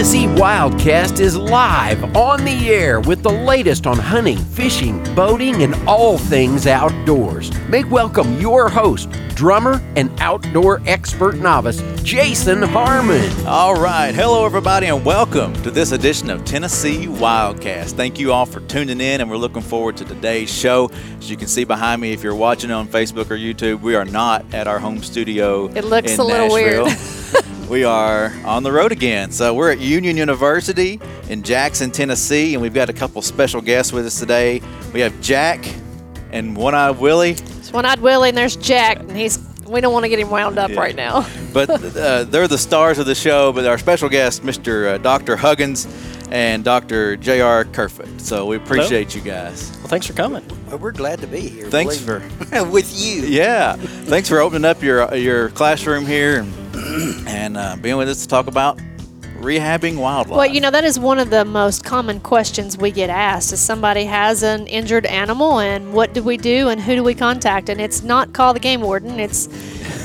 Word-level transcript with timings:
Tennessee 0.00 0.24
Wildcast 0.28 1.20
is 1.20 1.36
live 1.36 2.16
on 2.16 2.42
the 2.46 2.70
air 2.70 3.00
with 3.00 3.22
the 3.22 3.30
latest 3.30 3.86
on 3.86 3.98
hunting, 3.98 4.38
fishing, 4.38 5.04
boating, 5.14 5.62
and 5.62 5.74
all 5.86 6.16
things 6.16 6.66
outdoors. 6.66 7.50
Make 7.68 7.90
welcome 7.90 8.40
your 8.40 8.70
host, 8.70 9.10
drummer 9.34 9.78
and 9.96 10.10
outdoor 10.18 10.80
expert 10.86 11.36
novice, 11.36 11.82
Jason 12.02 12.62
Harmon. 12.62 13.30
All 13.46 13.74
right. 13.74 14.14
Hello, 14.14 14.46
everybody, 14.46 14.86
and 14.86 15.04
welcome 15.04 15.52
to 15.62 15.70
this 15.70 15.92
edition 15.92 16.30
of 16.30 16.46
Tennessee 16.46 17.06
Wildcast. 17.06 17.92
Thank 17.92 18.18
you 18.18 18.32
all 18.32 18.46
for 18.46 18.60
tuning 18.60 19.02
in, 19.02 19.20
and 19.20 19.30
we're 19.30 19.36
looking 19.36 19.60
forward 19.60 19.98
to 19.98 20.06
today's 20.06 20.50
show. 20.50 20.90
As 21.18 21.30
you 21.30 21.36
can 21.36 21.46
see 21.46 21.64
behind 21.64 22.00
me, 22.00 22.14
if 22.14 22.22
you're 22.22 22.34
watching 22.34 22.70
on 22.70 22.88
Facebook 22.88 23.30
or 23.30 23.36
YouTube, 23.36 23.82
we 23.82 23.94
are 23.96 24.06
not 24.06 24.46
at 24.54 24.66
our 24.66 24.78
home 24.78 25.02
studio. 25.02 25.66
It 25.66 25.84
looks 25.84 26.14
in 26.14 26.20
a 26.20 26.24
little 26.24 26.48
Nashville. 26.48 26.84
weird. 26.86 26.98
we 27.68 27.84
are 27.84 28.32
on 28.44 28.62
the 28.62 28.72
road 28.72 28.92
again. 28.92 29.30
So 29.32 29.54
we're 29.54 29.70
at 29.72 29.78
Union 29.80 30.16
University 30.16 31.00
in 31.28 31.42
Jackson, 31.42 31.90
Tennessee, 31.90 32.54
and 32.54 32.62
we've 32.62 32.74
got 32.74 32.88
a 32.90 32.92
couple 32.92 33.22
special 33.22 33.60
guests 33.60 33.92
with 33.92 34.06
us 34.06 34.18
today. 34.18 34.60
We 34.92 35.00
have 35.00 35.18
Jack 35.20 35.64
and 36.32 36.56
One 36.56 36.74
Eye 36.74 36.90
Willie. 36.90 37.30
It's 37.32 37.72
one-eyed 37.72 38.00
Willie, 38.00 38.28
and 38.30 38.38
there's 38.38 38.56
Jack, 38.56 38.98
and 39.00 39.16
he's. 39.16 39.38
We 39.66 39.80
don't 39.80 39.92
want 39.92 40.02
to 40.04 40.08
get 40.08 40.18
him 40.18 40.30
wound 40.30 40.58
up 40.58 40.70
Yeah. 40.70 40.80
right 40.80 40.96
now. 40.96 41.28
but 41.52 41.70
uh, 41.96 42.24
they're 42.24 42.48
the 42.48 42.58
stars 42.58 42.98
of 42.98 43.06
the 43.06 43.14
show. 43.14 43.52
But 43.52 43.66
our 43.66 43.78
special 43.78 44.08
guest, 44.08 44.42
Mr. 44.42 44.94
Uh, 44.94 44.98
Dr. 44.98 45.36
Huggins 45.36 45.86
and 46.32 46.64
Dr. 46.64 47.16
J.R. 47.16 47.64
Kerfoot. 47.66 48.20
So 48.20 48.46
we 48.46 48.56
appreciate 48.56 49.14
you 49.14 49.20
guys. 49.20 49.70
Well, 49.78 49.86
thanks 49.86 50.06
for 50.08 50.12
coming. 50.12 50.44
Well, 50.66 50.78
we're 50.78 50.90
glad 50.90 51.20
to 51.20 51.28
be 51.28 51.40
here. 51.42 51.70
Thanks 51.70 52.00
believe 52.00 52.50
me. 52.52 52.62
with 52.70 52.92
you. 53.00 53.22
Yeah, 53.22 53.76
thanks 53.76 54.28
for 54.28 54.40
opening 54.40 54.64
up 54.64 54.82
your 54.82 55.12
your 55.14 55.50
classroom 55.50 56.04
here 56.04 56.40
and, 56.40 56.52
and 57.26 57.56
uh, 57.56 57.76
being 57.80 57.96
with 57.96 58.08
us 58.08 58.22
to 58.22 58.28
talk 58.28 58.46
about 58.46 58.78
rehabbing 59.40 59.96
wildlife. 59.96 60.36
Well, 60.36 60.46
you 60.46 60.60
know 60.60 60.70
that 60.70 60.84
is 60.84 60.98
one 60.98 61.18
of 61.18 61.30
the 61.30 61.44
most 61.44 61.84
common 61.84 62.20
questions 62.20 62.76
we 62.76 62.90
get 62.90 63.10
asked: 63.10 63.52
is 63.52 63.60
somebody 63.60 64.04
has 64.04 64.42
an 64.42 64.66
injured 64.66 65.06
animal, 65.06 65.58
and 65.58 65.92
what 65.92 66.12
do 66.12 66.22
we 66.22 66.36
do, 66.36 66.68
and 66.68 66.80
who 66.80 66.94
do 66.94 67.02
we 67.02 67.14
contact? 67.14 67.68
And 67.68 67.80
it's 67.80 68.02
not 68.02 68.32
call 68.32 68.54
the 68.54 68.60
game 68.60 68.80
warden. 68.80 69.18
It's 69.18 69.48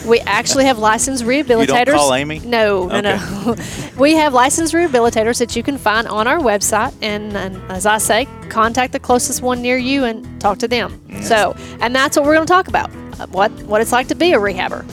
we 0.05 0.19
actually 0.21 0.65
have 0.65 0.79
licensed 0.79 1.23
rehabilitators. 1.23 1.65
You 1.65 1.85
don't 1.85 1.95
call 1.95 2.13
Amy? 2.13 2.39
No, 2.39 2.87
no, 2.87 3.01
no. 3.01 3.55
we 3.97 4.13
have 4.13 4.33
licensed 4.33 4.73
rehabilitators 4.73 5.39
that 5.39 5.55
you 5.55 5.63
can 5.63 5.77
find 5.77 6.07
on 6.07 6.27
our 6.27 6.39
website, 6.39 6.93
and, 7.01 7.35
and 7.35 7.59
as 7.71 7.85
I 7.85 7.97
say, 7.97 8.27
contact 8.49 8.93
the 8.93 8.99
closest 8.99 9.41
one 9.41 9.61
near 9.61 9.77
you 9.77 10.05
and 10.05 10.39
talk 10.39 10.59
to 10.59 10.67
them. 10.67 11.01
So, 11.23 11.55
and 11.81 11.95
that's 11.95 12.17
what 12.17 12.25
we're 12.25 12.35
going 12.35 12.47
to 12.47 12.53
talk 12.53 12.67
about: 12.67 12.89
what 13.29 13.51
what 13.63 13.81
it's 13.81 13.91
like 13.91 14.07
to 14.09 14.15
be 14.15 14.33
a 14.33 14.37
rehabber. 14.37 14.85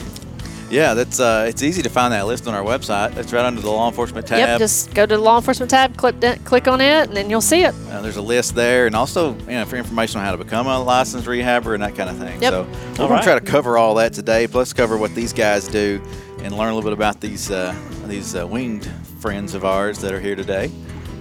Yeah, 0.73 0.95
that's 0.95 1.19
uh, 1.19 1.45
it's 1.47 1.61
easy 1.61 1.83
to 1.83 1.89
find 1.89 2.11
that 2.13 2.25
list 2.25 2.47
on 2.47 2.55
our 2.55 2.63
website. 2.63 3.15
It's 3.15 3.31
right 3.31 3.45
under 3.45 3.61
the 3.61 3.69
law 3.69 3.87
enforcement 3.87 4.25
tab. 4.25 4.39
Yep, 4.39 4.59
just 4.59 4.93
go 4.93 5.05
to 5.05 5.15
the 5.15 5.21
law 5.21 5.37
enforcement 5.37 5.69
tab, 5.69 5.95
click 5.95 6.15
click 6.43 6.67
on 6.67 6.81
it, 6.81 7.07
and 7.07 7.15
then 7.15 7.29
you'll 7.29 7.41
see 7.41 7.63
it. 7.63 7.75
Uh, 7.89 8.01
there's 8.01 8.17
a 8.17 8.21
list 8.21 8.55
there, 8.55 8.87
and 8.87 8.95
also 8.95 9.35
you 9.39 9.51
know 9.51 9.65
for 9.65 9.75
information 9.75 10.19
on 10.19 10.25
how 10.25 10.31
to 10.31 10.43
become 10.43 10.65
a 10.65 10.79
licensed 10.81 11.27
rehabber 11.27 11.75
and 11.75 11.83
that 11.83 11.95
kind 11.95 12.09
of 12.09 12.17
thing. 12.17 12.41
Yep. 12.41 12.51
So 12.51 12.63
we're 12.63 12.69
All 12.69 12.95
going 12.95 13.07
to 13.07 13.13
right. 13.13 13.23
try 13.23 13.39
to 13.39 13.45
cover 13.45 13.77
all 13.77 13.95
that 13.95 14.13
today, 14.13 14.47
plus 14.47 14.73
cover 14.73 14.97
what 14.97 15.13
these 15.13 15.31
guys 15.31 15.67
do, 15.67 16.01
and 16.41 16.57
learn 16.57 16.71
a 16.71 16.75
little 16.75 16.89
bit 16.89 16.97
about 16.97 17.21
these 17.21 17.51
uh, 17.51 17.75
these 18.07 18.35
uh, 18.35 18.47
winged 18.47 18.89
friends 19.19 19.53
of 19.53 19.63
ours 19.63 19.99
that 19.99 20.11
are 20.11 20.19
here 20.19 20.35
today. 20.35 20.71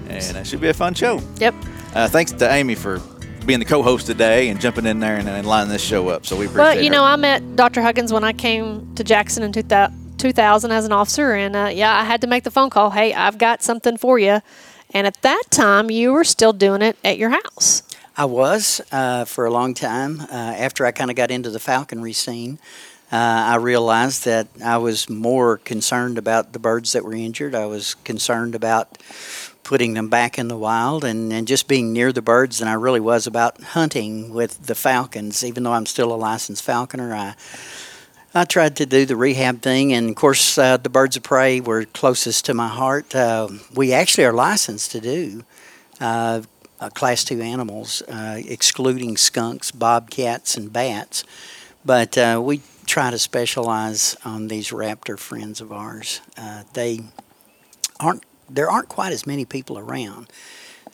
And 0.09 0.37
it 0.37 0.47
should 0.47 0.61
be 0.61 0.69
a 0.69 0.75
fun 0.75 0.95
show. 0.95 1.21
Yep. 1.39 1.55
Uh, 1.95 2.09
thanks 2.09 2.33
to 2.33 2.51
Amy 2.51 2.75
for 2.75 3.01
being 3.47 3.59
the 3.59 3.65
co-host 3.65 4.07
today 4.07 4.49
and 4.49 4.61
jumping 4.61 4.87
in 4.87 5.01
there 5.01 5.17
and, 5.17 5.29
and 5.29 5.47
lining 5.47 5.71
this 5.71 5.83
show 5.83 6.09
up. 6.09 6.27
So 6.27 6.37
we 6.37 6.47
appreciate 6.47 6.63
Well, 6.63 6.77
you 6.79 6.85
her. 6.85 6.91
know, 6.91 7.05
I 7.05 7.17
met 7.17 7.57
Dr. 7.57 7.83
Huggins 7.83 8.13
when 8.13 8.25
I 8.25 8.33
came 8.33 8.95
to 8.95 9.05
Jackson 9.05 9.43
in 9.43 9.53
2000, 9.53 10.17
2000 10.19 10.71
as 10.71 10.85
an 10.85 10.93
officer, 10.93 11.33
and 11.33 11.57
uh, 11.57 11.71
yeah, 11.73 11.95
I 11.99 12.05
had 12.05 12.21
to 12.21 12.27
make 12.29 12.45
the 12.45 12.51
phone 12.51 12.71
call. 12.71 12.91
Hey, 12.91 13.13
I've 13.13 13.39
got 13.39 13.63
something 13.63 13.97
for 13.97 14.19
you. 14.19 14.41
And 14.95 15.07
at 15.07 15.21
that 15.23 15.45
time, 15.51 15.91
you 15.91 16.13
were 16.13 16.23
still 16.25 16.53
doing 16.53 16.83
it 16.83 16.97
at 17.03 17.19
your 17.19 17.31
house. 17.31 17.83
I 18.17 18.27
was 18.27 18.81
uh, 18.93 19.25
for 19.25 19.47
a 19.47 19.51
long 19.51 19.73
time. 19.75 20.21
Uh, 20.21 20.27
after 20.35 20.85
I 20.85 20.93
kind 20.93 21.11
of 21.11 21.17
got 21.17 21.31
into 21.31 21.49
the 21.51 21.59
falconry 21.59 22.13
scene, 22.13 22.59
uh, 23.11 23.17
I 23.17 23.57
realized 23.57 24.25
that 24.27 24.49
I 24.63 24.77
was 24.77 25.09
more 25.09 25.57
concerned 25.59 26.19
about 26.19 26.53
the 26.53 26.59
birds 26.59 26.93
that 26.93 27.05
were 27.05 27.15
injured. 27.15 27.55
I 27.55 27.65
was 27.67 27.95
concerned 28.05 28.55
about 28.55 28.99
putting 29.73 29.95
them 29.95 30.09
back 30.09 30.39
in 30.39 30.49
the 30.49 30.57
wild 30.57 31.03
and, 31.03 31.33
and 31.33 31.49
just 31.49 31.67
being 31.67 31.95
near 31.95 32.13
the 32.13 32.21
birds 32.21 32.59
than 32.59 32.69
I 32.69 32.75
really 32.75 33.01
was 33.01 33.27
about 33.27 33.59
hunting 33.63 34.35
with 34.35 34.67
the 34.67 34.75
falcons. 34.75 35.43
Even 35.43 35.63
though 35.63 35.73
I'm 35.73 35.87
still 35.87 36.13
a 36.13 36.15
licensed 36.15 36.63
falconer, 36.63 37.15
I 37.15 37.35
I 38.35 38.45
tried 38.45 38.77
to 38.77 38.85
do 38.85 39.07
the 39.07 39.17
rehab 39.17 39.63
thing, 39.63 39.95
and 39.95 40.11
of 40.11 40.17
course, 40.17 40.59
uh, 40.59 40.77
the 40.77 40.91
birds 40.91 41.17
of 41.17 41.23
prey 41.23 41.59
were 41.61 41.87
closest 41.87 42.45
to 42.45 42.53
my 42.53 42.69
heart. 42.69 43.15
Uh, 43.15 43.49
we 43.75 43.95
actually 43.95 44.27
are 44.27 44.35
licensed 44.35 44.91
to 44.91 45.01
do 45.01 45.43
uh, 46.01 46.43
class 46.93 47.25
two 47.25 47.41
animals, 47.41 48.03
uh, 48.09 48.43
excluding 48.45 49.17
skunks, 49.17 49.71
bobcats, 49.71 50.55
and 50.55 50.71
bats. 50.71 51.25
But 51.83 52.19
uh, 52.19 52.43
we 52.45 52.61
try 52.85 53.11
to 53.11 53.19
specialize 53.19 54.19
on 54.23 54.49
these 54.49 54.69
raptor 54.69 55.19
friends 55.19 55.63
of 55.63 55.73
ours. 55.73 56.21
Uh, 56.37 56.65
they 56.75 57.01
aren't. 57.99 58.23
There 58.55 58.71
aren't 58.71 58.89
quite 58.89 59.13
as 59.13 59.27
many 59.27 59.45
people 59.45 59.79
around 59.79 60.29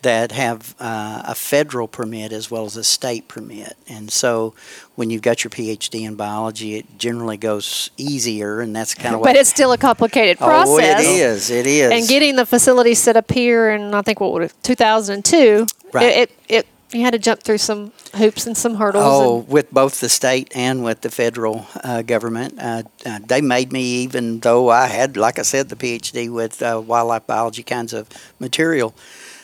that 0.02 0.30
have 0.30 0.76
uh, 0.78 1.22
a 1.24 1.34
federal 1.34 1.88
permit 1.88 2.32
as 2.32 2.50
well 2.50 2.64
as 2.64 2.76
a 2.76 2.84
state 2.84 3.26
permit. 3.26 3.76
And 3.88 4.10
so 4.12 4.54
when 4.94 5.10
you've 5.10 5.22
got 5.22 5.42
your 5.42 5.50
PhD 5.50 6.02
in 6.06 6.14
biology, 6.14 6.76
it 6.76 6.98
generally 6.98 7.36
goes 7.36 7.90
easier, 7.96 8.60
and 8.60 8.76
that's 8.76 8.94
kind 8.94 9.14
of 9.14 9.20
what. 9.22 9.26
But 9.26 9.36
it's 9.36 9.50
still 9.50 9.72
a 9.72 9.78
complicated 9.78 10.38
process. 10.38 10.68
Oh, 10.68 10.78
it 10.78 11.00
is. 11.00 11.50
It 11.50 11.66
is. 11.66 11.90
And 11.90 12.06
getting 12.06 12.36
the 12.36 12.46
facility 12.46 12.94
set 12.94 13.16
up 13.16 13.30
here 13.32 13.70
in, 13.70 13.92
I 13.92 14.02
think, 14.02 14.20
what 14.20 14.32
would 14.34 14.42
it, 14.44 14.54
2002, 14.62 15.66
Right. 15.92 16.04
it, 16.04 16.30
it, 16.30 16.32
it, 16.48 16.66
you 16.92 17.02
had 17.02 17.12
to 17.12 17.18
jump 17.18 17.42
through 17.42 17.58
some 17.58 17.92
hoops 18.14 18.46
and 18.46 18.56
some 18.56 18.76
hurdles. 18.76 19.04
Oh, 19.06 19.36
with 19.48 19.70
both 19.70 20.00
the 20.00 20.08
state 20.08 20.50
and 20.54 20.82
with 20.82 21.02
the 21.02 21.10
federal 21.10 21.66
uh, 21.84 22.02
government, 22.02 22.54
uh, 22.58 22.82
uh, 23.04 23.18
they 23.26 23.40
made 23.40 23.72
me, 23.72 23.82
even 24.02 24.40
though 24.40 24.70
I 24.70 24.86
had, 24.86 25.16
like 25.16 25.38
I 25.38 25.42
said, 25.42 25.68
the 25.68 25.76
PhD 25.76 26.30
with 26.30 26.62
uh, 26.62 26.82
wildlife 26.84 27.26
biology 27.26 27.62
kinds 27.62 27.92
of 27.92 28.08
material, 28.38 28.94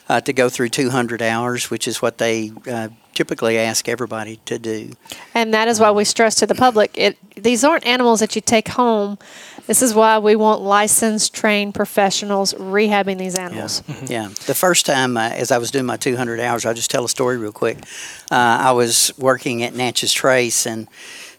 uh, 0.08 0.20
to 0.20 0.32
go 0.32 0.48
through 0.48 0.68
200 0.68 1.22
hours, 1.22 1.70
which 1.70 1.88
is 1.88 2.02
what 2.02 2.18
they 2.18 2.52
uh, 2.70 2.88
typically 3.14 3.58
ask 3.58 3.88
everybody 3.88 4.36
to 4.44 4.58
do. 4.58 4.92
And 5.34 5.54
that 5.54 5.68
is 5.68 5.80
why 5.80 5.90
we 5.90 6.04
stress 6.04 6.34
to 6.36 6.46
the 6.46 6.54
public 6.54 6.90
it 6.94 7.16
these 7.36 7.64
aren't 7.64 7.84
animals 7.84 8.20
that 8.20 8.34
you 8.34 8.42
take 8.42 8.68
home. 8.68 9.18
This 9.66 9.80
is 9.80 9.94
why 9.94 10.18
we 10.18 10.36
want 10.36 10.60
licensed, 10.60 11.32
trained 11.34 11.74
professionals 11.74 12.52
rehabbing 12.54 13.16
these 13.18 13.34
animals. 13.34 13.82
Yeah. 14.06 14.28
The 14.46 14.54
first 14.54 14.84
time, 14.84 15.16
uh, 15.16 15.30
as 15.30 15.50
I 15.50 15.56
was 15.58 15.70
doing 15.70 15.86
my 15.86 15.96
200 15.96 16.38
hours, 16.38 16.66
I'll 16.66 16.74
just 16.74 16.90
tell 16.90 17.04
a 17.04 17.08
story 17.08 17.38
real 17.38 17.52
quick. 17.52 17.78
Uh, 18.30 18.34
I 18.60 18.72
was 18.72 19.12
working 19.16 19.62
at 19.62 19.74
Natchez 19.74 20.12
Trace, 20.12 20.66
and 20.66 20.86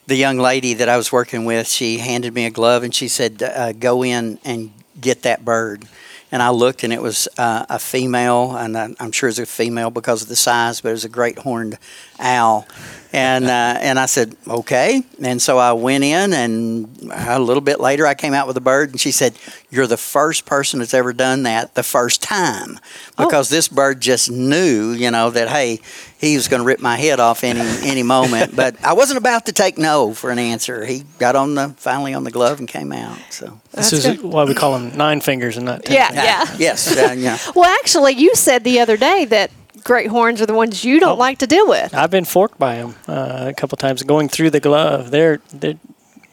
the 0.08 0.16
young 0.16 0.40
lady 0.40 0.74
that 0.74 0.90
I 0.90 0.98
was 0.98 1.12
working 1.12 1.46
with, 1.46 1.68
she 1.68 2.00
handed 2.00 2.34
me 2.34 2.46
a 2.46 2.50
glove 2.50 2.82
and 2.84 2.94
she 2.96 3.08
said, 3.08 3.44
uh, 3.44 3.74
"Go 3.74 4.04
in 4.04 4.40
and 4.44 4.72
get 5.00 5.22
that 5.22 5.46
bird." 5.46 5.86
And 6.32 6.42
I 6.42 6.50
looked, 6.50 6.84
and 6.84 6.92
it 6.92 7.02
was 7.02 7.28
uh, 7.38 7.66
a 7.70 7.78
female, 7.80 8.56
and 8.58 8.76
I- 8.76 8.96
I'm 9.00 9.12
sure 9.12 9.30
it's 9.30 9.38
a 9.40 9.46
female 9.46 9.92
because 9.92 10.24
of 10.24 10.28
the 10.28 10.36
size, 10.36 10.82
but 10.82 10.90
it 10.90 10.94
was 10.94 11.06
a 11.06 11.10
great 11.10 11.38
horned 11.40 11.78
owl. 12.20 12.68
And 13.14 13.46
uh, 13.46 13.78
and 13.80 13.98
I 13.98 14.08
said, 14.08 14.36
okay. 14.46 15.02
And 15.24 15.42
so 15.42 15.58
I 15.58 15.72
went 15.72 16.04
in, 16.04 16.34
and 16.34 17.10
a 17.14 17.40
little 17.40 17.62
bit 17.62 17.80
later, 17.80 18.06
I 18.06 18.14
came 18.14 18.34
out 18.34 18.46
with 18.46 18.58
a 18.58 18.62
bird, 18.62 18.90
and 18.92 19.00
she 19.00 19.12
said, 19.12 19.38
"You're 19.70 19.88
the 19.88 19.96
first 19.96 20.46
person 20.46 20.80
that's 20.80 20.94
ever 20.94 21.14
done 21.14 21.44
that 21.44 21.76
the 21.76 21.84
first 21.84 22.22
time," 22.22 22.78
because 23.18 23.48
this 23.48 23.70
bird 23.70 24.02
just 24.02 24.30
knew, 24.30 24.92
you 24.92 25.12
know, 25.12 25.30
that 25.30 25.48
hey, 25.48 25.80
he 26.18 26.36
was 26.36 26.50
going 26.50 26.60
to 26.62 26.66
rip 26.66 26.82
my 26.82 26.98
head 26.98 27.22
off 27.22 27.46
any 27.46 27.62
any 27.90 28.04
moment. 28.04 28.54
But 28.54 28.84
I 28.84 28.92
wasn't 28.92 29.20
about 29.20 29.46
to 29.46 29.54
take 29.54 29.78
no 29.78 30.14
for 30.14 30.30
an 30.30 30.40
answer. 30.40 30.84
He 30.84 31.06
got 31.18 31.38
on 31.38 31.56
the 31.56 31.70
finally 31.78 32.14
on 32.14 32.26
the 32.26 32.32
glove 32.32 32.60
and 32.60 32.68
came 32.68 32.92
out. 32.92 33.18
So 33.30 33.62
This 33.72 33.92
That's 33.92 34.06
is 34.06 34.18
good. 34.18 34.24
why 34.24 34.44
we 34.44 34.54
call 34.56 34.78
them 34.78 34.98
nine 34.98 35.22
fingers 35.22 35.56
and 35.56 35.66
not 35.66 35.86
ten. 35.86 35.96
Yeah, 35.96 36.08
fingers. 36.10 36.26
yeah. 36.26 36.68
yes, 36.68 36.98
uh, 36.98 37.14
yeah. 37.18 37.38
Well, 37.56 37.70
actually, 37.80 38.16
you 38.16 38.36
said 38.36 38.66
the 38.66 38.82
other 38.82 38.98
day 38.98 39.24
that 39.24 39.52
great 39.86 40.08
horns 40.10 40.42
are 40.42 40.46
the 40.46 40.54
ones 40.54 40.84
you 40.84 41.00
don't 41.00 41.14
Oh. 41.16 41.28
like 41.28 41.38
to 41.40 41.48
deal 41.48 41.68
with. 41.70 41.94
I've 41.94 42.12
been 42.12 42.26
forked 42.26 42.60
by 42.60 42.76
them 42.76 42.96
uh, 43.08 43.46
a 43.48 43.54
couple 43.54 43.78
times 43.78 44.04
going 44.04 44.28
through 44.28 44.50
the 44.50 44.60
glove. 44.60 45.12
They're 45.12 45.40
they're 45.54 45.78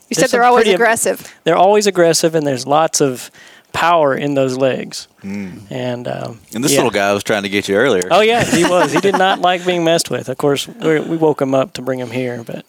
You 0.09 0.15
said 0.17 0.31
they're 0.31 0.43
always 0.43 0.65
pretty- 0.65 0.75
aggressive. 0.75 1.33
they're 1.45 1.57
always 1.67 1.87
aggressive 1.87 2.35
and 2.35 2.45
there's 2.47 2.67
lots 2.67 3.01
of 3.01 3.31
power 3.73 4.15
in 4.15 4.35
those 4.35 4.57
legs. 4.59 5.09
And 5.23 6.09
um, 6.09 6.41
and 6.55 6.63
this 6.65 6.73
yeah. 6.73 6.79
little 6.79 6.91
guy 6.91 7.13
was 7.15 7.23
trying 7.23 7.45
to 7.45 7.49
get 7.49 7.69
you 7.69 7.77
earlier. 7.77 8.09
Oh 8.11 8.21
yeah, 8.21 8.43
he 8.45 8.65
was. 8.65 8.93
He 8.93 9.01
did 9.01 9.17
not 9.17 9.39
like 9.49 9.65
being 9.65 9.85
messed 9.85 10.11
with. 10.11 10.29
Of 10.29 10.37
course, 10.37 10.67
we, 10.69 10.99
we 11.01 11.17
woke 11.17 11.41
him 11.41 11.55
up 11.55 11.73
to 11.75 11.83
bring 11.83 11.99
him 12.01 12.11
here, 12.11 12.43
but 12.45 12.65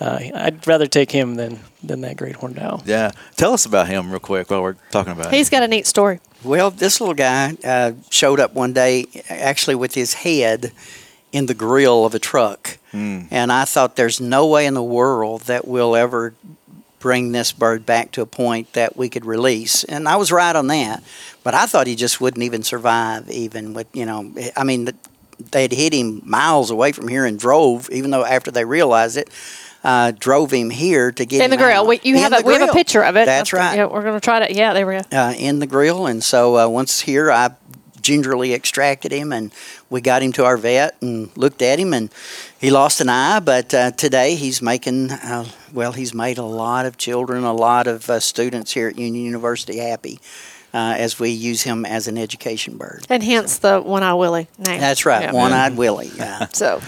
uh, 0.00 0.18
I'd 0.34 0.66
rather 0.66 0.86
take 0.86 1.10
him 1.10 1.34
than 1.36 1.60
than 1.82 2.00
that 2.02 2.16
great 2.16 2.36
horned 2.36 2.58
owl. 2.58 2.82
Yeah. 2.86 3.12
Tell 3.36 3.52
us 3.52 3.66
about 3.66 3.88
him 3.88 4.10
real 4.10 4.20
quick 4.20 4.50
while 4.50 4.62
we're 4.62 4.76
talking 4.90 5.12
about 5.12 5.32
He's 5.32 5.48
it. 5.48 5.50
got 5.50 5.62
a 5.62 5.68
neat 5.68 5.86
story. 5.86 6.20
Well, 6.44 6.70
this 6.70 7.00
little 7.00 7.14
guy 7.14 7.56
uh, 7.64 7.92
showed 8.10 8.40
up 8.40 8.54
one 8.54 8.72
day, 8.72 9.06
actually 9.28 9.74
with 9.76 9.94
his 9.94 10.14
head 10.14 10.72
in 11.32 11.46
the 11.46 11.54
grill 11.54 12.04
of 12.04 12.14
a 12.14 12.18
truck, 12.18 12.78
and 12.92 13.50
I 13.52 13.64
thought, 13.64 13.96
"There's 13.96 14.20
no 14.20 14.46
way 14.46 14.66
in 14.66 14.74
the 14.74 14.82
world 14.82 15.42
that 15.42 15.66
we'll 15.66 15.96
ever 15.96 16.34
bring 17.02 17.32
this 17.32 17.50
bird 17.52 17.84
back 17.84 18.12
to 18.12 18.22
a 18.22 18.26
point 18.26 18.72
that 18.74 18.96
we 18.96 19.08
could 19.08 19.26
release. 19.26 19.82
And 19.84 20.08
I 20.08 20.14
was 20.14 20.30
right 20.30 20.54
on 20.54 20.68
that. 20.68 21.02
But 21.42 21.52
I 21.52 21.66
thought 21.66 21.88
he 21.88 21.96
just 21.96 22.20
wouldn't 22.20 22.44
even 22.44 22.62
survive, 22.62 23.28
even 23.28 23.74
with, 23.74 23.88
you 23.92 24.06
know, 24.06 24.32
I 24.56 24.62
mean, 24.62 24.88
they 25.50 25.62
had 25.62 25.72
hit 25.72 25.92
him 25.92 26.22
miles 26.24 26.70
away 26.70 26.92
from 26.92 27.08
here 27.08 27.26
and 27.26 27.36
drove, 27.38 27.90
even 27.90 28.12
though 28.12 28.24
after 28.24 28.52
they 28.52 28.64
realized 28.64 29.16
it, 29.16 29.28
uh, 29.84 30.12
drove 30.18 30.50
him 30.52 30.70
here 30.70 31.10
to 31.12 31.24
get 31.24 31.42
in 31.44 31.50
the 31.50 31.56
him 31.56 31.62
grill. 31.62 31.80
out. 31.82 31.86
We, 31.86 32.00
you 32.02 32.14
In 32.16 32.22
have 32.22 32.30
the 32.32 32.38
a, 32.38 32.42
we 32.42 32.54
have 32.54 32.68
a 32.68 32.72
picture 32.72 33.02
of 33.04 33.16
it. 33.16 33.26
That's 33.26 33.52
right. 33.52 33.76
Yeah, 33.76 33.86
we're 33.86 34.02
gonna 34.02 34.20
try 34.20 34.46
to. 34.46 34.54
Yeah, 34.54 34.72
there 34.72 34.86
we 34.86 34.94
go. 34.94 35.02
uh, 35.12 35.34
in 35.36 35.58
the 35.58 35.66
grill. 35.66 36.06
And 36.06 36.22
so 36.22 36.56
uh, 36.58 36.68
once 36.68 37.00
here, 37.00 37.30
I 37.30 37.50
gingerly 38.00 38.52
extracted 38.52 39.12
him 39.12 39.32
and 39.32 39.52
we 39.88 40.00
got 40.00 40.22
him 40.22 40.32
to 40.32 40.44
our 40.44 40.56
vet 40.56 40.96
and 41.00 41.30
looked 41.36 41.62
at 41.62 41.78
him 41.78 41.94
and 41.94 42.10
he 42.60 42.68
lost 42.70 43.00
an 43.00 43.08
eye. 43.08 43.38
But 43.40 43.72
uh, 43.72 43.92
today 43.92 44.34
he's 44.34 44.60
making, 44.60 45.12
uh, 45.12 45.44
well, 45.72 45.92
he's 45.92 46.12
made 46.12 46.36
a 46.38 46.42
lot 46.44 46.84
of 46.84 46.96
children, 46.96 47.44
a 47.44 47.52
lot 47.52 47.86
of 47.86 48.10
uh, 48.10 48.18
students 48.18 48.72
here 48.72 48.88
at 48.88 48.98
Union 48.98 49.24
University 49.24 49.78
happy. 49.78 50.18
Uh, 50.74 50.94
as 50.96 51.20
we 51.20 51.28
use 51.28 51.60
him 51.64 51.84
as 51.84 52.08
an 52.08 52.16
education 52.16 52.78
bird. 52.78 53.04
And 53.10 53.22
hence 53.22 53.58
the 53.58 53.82
one 53.82 54.02
eye 54.02 54.14
Willie 54.14 54.48
name. 54.58 54.80
That's 54.80 55.04
right, 55.04 55.24
Yeah. 55.24 55.32
one-eyed 55.32 55.76
Willie. 55.76 56.10
Yeah. 56.16 56.46
So 56.54 56.80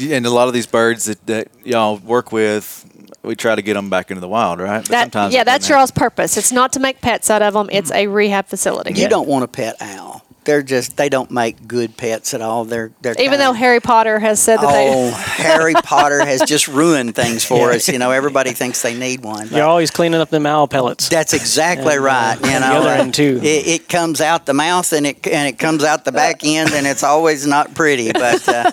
And 0.00 0.26
a 0.26 0.30
lot 0.30 0.48
of 0.48 0.54
these 0.54 0.66
birds 0.66 1.04
that, 1.06 1.24
that 1.26 1.48
y'all 1.64 1.98
work 1.98 2.32
with, 2.32 2.84
we 3.22 3.34
try 3.36 3.54
to 3.54 3.62
get 3.62 3.74
them 3.74 3.90
back 3.90 4.10
into 4.10 4.20
the 4.20 4.28
wild, 4.28 4.60
right? 4.60 4.84
That 4.86 5.04
sometimes 5.04 5.34
yeah, 5.34 5.44
that's 5.44 5.68
don't. 5.68 5.78
y'all's 5.78 5.90
purpose. 5.90 6.36
It's 6.36 6.52
not 6.52 6.72
to 6.74 6.80
make 6.80 7.00
pets 7.00 7.30
out 7.30 7.42
of 7.42 7.54
them. 7.54 7.68
It's 7.72 7.90
a 7.92 8.06
rehab 8.06 8.46
facility. 8.46 8.92
You 8.94 9.08
don't 9.08 9.28
want 9.28 9.44
a 9.44 9.48
pet 9.48 9.76
owl. 9.80 10.22
They're 10.44 10.62
just 10.62 10.98
they 10.98 11.08
don't 11.08 11.30
make 11.30 11.66
good 11.66 11.96
pets 11.96 12.34
at 12.34 12.42
all. 12.42 12.66
They're 12.66 12.92
they're 13.00 13.12
Even 13.14 13.30
kinda- 13.30 13.38
though 13.38 13.52
Harry 13.54 13.80
Potter 13.80 14.18
has 14.18 14.38
said 14.42 14.58
that 14.58 14.66
Oh, 14.68 15.06
they. 15.06 15.10
Harry 15.42 15.72
Potter 15.82 16.22
has 16.22 16.42
just 16.42 16.68
ruined 16.68 17.14
things 17.14 17.42
for 17.42 17.70
us. 17.72 17.88
You 17.88 17.98
know, 17.98 18.10
everybody 18.10 18.50
thinks 18.52 18.82
they 18.82 18.92
need 18.94 19.24
one. 19.24 19.48
but- 19.48 19.56
You're 19.56 19.64
always 19.66 19.90
cleaning 19.90 20.20
up 20.20 20.28
them 20.28 20.44
owl 20.44 20.68
pellets. 20.68 21.08
That's 21.08 21.32
exactly 21.32 21.94
And, 21.94 22.00
uh, 22.02 22.04
right. 22.04 22.38
You 22.44 22.50
on 22.56 22.60
the 22.60 22.66
other 22.66 22.88
uh, 22.90 22.96
end, 22.98 23.14
too. 23.14 23.40
It, 23.42 23.66
it 23.66 23.88
comes 23.88 24.20
out 24.20 24.44
the 24.44 24.52
mouth 24.52 24.92
and 24.92 25.06
it 25.06 25.26
and 25.26 25.48
it 25.48 25.58
comes 25.58 25.82
out 25.82 26.04
the 26.04 26.12
back 26.12 26.44
end, 26.44 26.72
and 26.74 26.86
it's 26.86 27.02
always 27.02 27.46
not 27.46 27.74
pretty. 27.74 28.12
But 28.12 28.46
uh, 28.46 28.70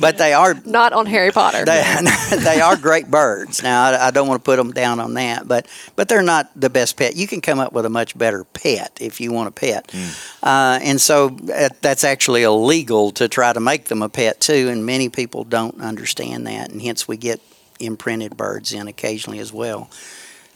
but 0.00 0.18
they 0.18 0.32
are 0.32 0.54
Not 0.64 0.92
on 0.92 1.06
Harry 1.06 1.30
Potter. 1.30 1.64
they, 1.64 1.82
they 2.44 2.60
are 2.60 2.76
great 2.76 3.10
birds. 3.10 3.62
Now 3.62 3.84
I, 3.84 4.08
I 4.08 4.10
don't 4.10 4.26
want 4.28 4.40
to 4.40 4.44
put 4.44 4.56
them 4.56 4.72
down 4.72 5.00
on 5.00 5.14
that, 5.14 5.46
but 5.46 5.66
but 5.96 6.08
they're 6.08 6.22
not 6.22 6.50
the 6.56 6.70
best 6.70 6.96
pet. 6.96 7.16
You 7.16 7.26
can 7.26 7.40
come 7.40 7.58
up 7.60 7.72
with 7.72 7.84
a 7.86 7.90
much 7.90 8.16
better 8.16 8.44
pet 8.44 8.98
if 9.00 9.20
you 9.20 9.32
want 9.32 9.48
a 9.48 9.52
pet, 9.52 9.92
uh, 10.42 10.78
and 10.82 11.00
so 11.00 11.36
uh, 11.54 11.68
that's 11.80 12.04
actually 12.04 12.42
illegal 12.42 13.10
to 13.12 13.28
try 13.28 13.52
to 13.52 13.60
make 13.60 13.84
them 13.84 14.02
a 14.02 14.08
pet 14.08 14.40
too. 14.40 14.68
And 14.68 14.84
many 14.86 15.08
people 15.08 15.44
don't 15.44 15.80
understand 15.80 16.46
that, 16.46 16.70
and 16.70 16.80
hence 16.80 17.06
we 17.06 17.16
get 17.16 17.40
imprinted 17.78 18.36
birds 18.36 18.72
in 18.72 18.88
occasionally 18.88 19.38
as 19.38 19.52
well. 19.52 19.90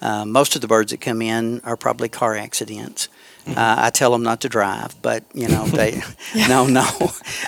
Uh, 0.01 0.25
most 0.27 0.55
of 0.55 0.61
the 0.61 0.69
birds 0.69 0.91
that 0.91 1.01
come 1.01 1.23
in 1.23 1.61
are 1.65 1.77
probably 1.77 2.09
car 2.09 2.35
accidents. 2.37 3.09
Uh, 3.47 3.55
I 3.79 3.91
tell 3.91 4.11
them 4.11 4.23
not 4.23 4.41
to 4.43 4.49
drive, 4.49 4.95
but 5.03 5.23
you 5.35 5.49
know 5.49 5.67
they, 5.67 6.01
no, 6.49 6.67
no. 6.67 6.87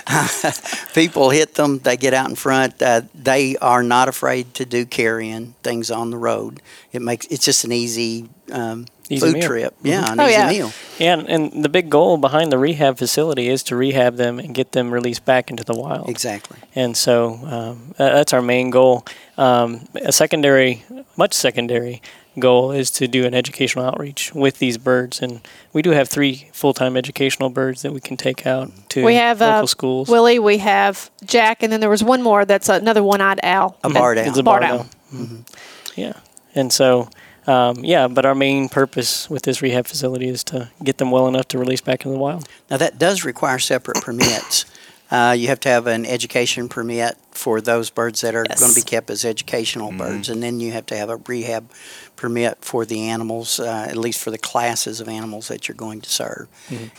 People 0.93 1.29
hit 1.29 1.55
them. 1.55 1.79
They 1.79 1.97
get 1.97 2.13
out 2.13 2.29
in 2.29 2.35
front. 2.35 2.81
Uh, 2.81 3.01
they 3.15 3.57
are 3.57 3.83
not 3.83 4.07
afraid 4.07 4.53
to 4.55 4.65
do 4.65 4.85
carrying 4.85 5.53
things 5.63 5.89
on 5.91 6.09
the 6.11 6.17
road. 6.17 6.61
It 6.91 7.01
makes 7.01 7.25
it's 7.27 7.45
just 7.45 7.63
an 7.65 7.71
easy, 7.71 8.29
um, 8.51 8.85
Easy 9.09 9.21
food 9.21 9.33
meal. 9.35 9.41
Mm-hmm. 9.41 9.47
trip. 9.47 9.75
Yeah, 9.83 10.11
an 10.11 10.19
Oh, 10.19 10.25
easy 10.25 10.33
yeah. 10.33 10.49
meal. 10.49 10.71
Yeah, 10.99 11.13
and, 11.13 11.29
and 11.29 11.63
the 11.63 11.69
big 11.69 11.89
goal 11.89 12.17
behind 12.17 12.51
the 12.51 12.57
rehab 12.57 12.97
facility 12.97 13.47
is 13.47 13.63
to 13.63 13.75
rehab 13.75 14.17
them 14.17 14.37
and 14.39 14.53
get 14.53 14.73
them 14.73 14.91
released 14.91 15.23
back 15.25 15.49
into 15.49 15.63
the 15.63 15.75
wild. 15.75 16.09
Exactly. 16.09 16.57
And 16.75 16.95
so 16.97 17.35
um, 17.45 17.93
that's 17.97 18.33
our 18.33 18.41
main 18.41 18.69
goal. 18.69 19.05
Um, 19.37 19.87
a 19.95 20.11
secondary, 20.11 20.83
much 21.15 21.33
secondary 21.33 22.01
goal 22.39 22.71
is 22.71 22.91
to 22.91 23.07
do 23.07 23.25
an 23.25 23.33
educational 23.33 23.85
outreach 23.85 24.33
with 24.33 24.59
these 24.59 24.77
birds. 24.77 25.21
And 25.21 25.41
we 25.73 25.81
do 25.81 25.91
have 25.91 26.07
three 26.09 26.49
full 26.53 26.73
time 26.73 26.95
educational 26.97 27.49
birds 27.49 27.81
that 27.81 27.93
we 27.93 27.99
can 27.99 28.17
take 28.17 28.45
out 28.45 28.71
to 28.89 29.03
we 29.03 29.15
have 29.15 29.41
local 29.41 29.63
uh, 29.63 29.67
schools. 29.67 30.09
Willie. 30.09 30.39
We 30.39 30.57
have 30.59 31.09
Jack, 31.25 31.63
and 31.63 31.71
then 31.71 31.79
there 31.79 31.89
was 31.89 32.03
one 32.03 32.21
more. 32.21 32.45
That's 32.45 32.69
another 32.69 33.03
one-eyed 33.03 33.39
owl. 33.43 33.77
A 33.83 33.89
barred 33.89 34.17
owl. 34.17 34.27
It's 34.27 34.37
a 34.37 34.43
Barred 34.43 34.61
barred 34.61 34.73
owl. 34.73 34.79
owl. 34.79 34.87
Mhm. 35.13 35.47
Yeah. 35.95 36.13
And 36.55 36.71
so, 36.73 37.09
um, 37.45 37.83
yeah, 37.83 38.07
but 38.07 38.25
our 38.25 38.35
main 38.35 38.67
purpose 38.69 39.29
with 39.29 39.43
this 39.43 39.61
rehab 39.61 39.87
facility 39.87 40.27
is 40.27 40.43
to 40.45 40.69
get 40.83 40.97
them 40.97 41.11
well 41.11 41.27
enough 41.27 41.47
to 41.49 41.57
release 41.57 41.81
back 41.81 42.03
into 42.05 42.13
the 42.15 42.19
wild. 42.19 42.47
Now 42.69 42.77
that 42.77 42.97
does 42.99 43.23
require 43.23 43.59
separate 43.59 44.01
permits. 44.01 44.65
Uh, 45.09 45.33
you 45.37 45.47
have 45.47 45.59
to 45.61 45.69
have 45.69 45.87
an 45.87 46.05
education 46.05 46.67
permit 46.67 47.15
for 47.31 47.61
those 47.61 47.89
birds 47.89 48.21
that 48.21 48.35
are 48.35 48.45
Yes. 48.49 48.59
going 48.59 48.73
to 48.73 48.75
be 48.75 48.83
kept 48.83 49.09
as 49.09 49.23
educational 49.23 49.91
birds, 49.91 50.27
and 50.29 50.43
then 50.43 50.59
you 50.59 50.71
have 50.73 50.85
to 50.87 50.97
have 50.97 51.09
a 51.09 51.15
rehab 51.27 51.71
permit 52.17 52.57
for 52.61 52.85
the 52.85 53.07
animals, 53.09 53.59
uh, 53.59 53.85
at 53.89 53.95
least 53.95 54.19
for 54.21 54.31
the 54.31 54.37
classes 54.37 54.99
of 54.99 55.07
animals 55.07 55.47
that 55.47 55.67
you're 55.67 55.75
going 55.75 56.01
to 56.01 56.09
serve. 56.09 56.47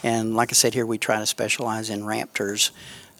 And 0.02 0.34
like 0.34 0.50
I 0.52 0.54
said, 0.54 0.72
here 0.74 0.86
we 0.86 0.96
try 0.98 1.18
to 1.18 1.26
specialize 1.26 1.90
in 1.90 2.02
raptors, 2.02 2.70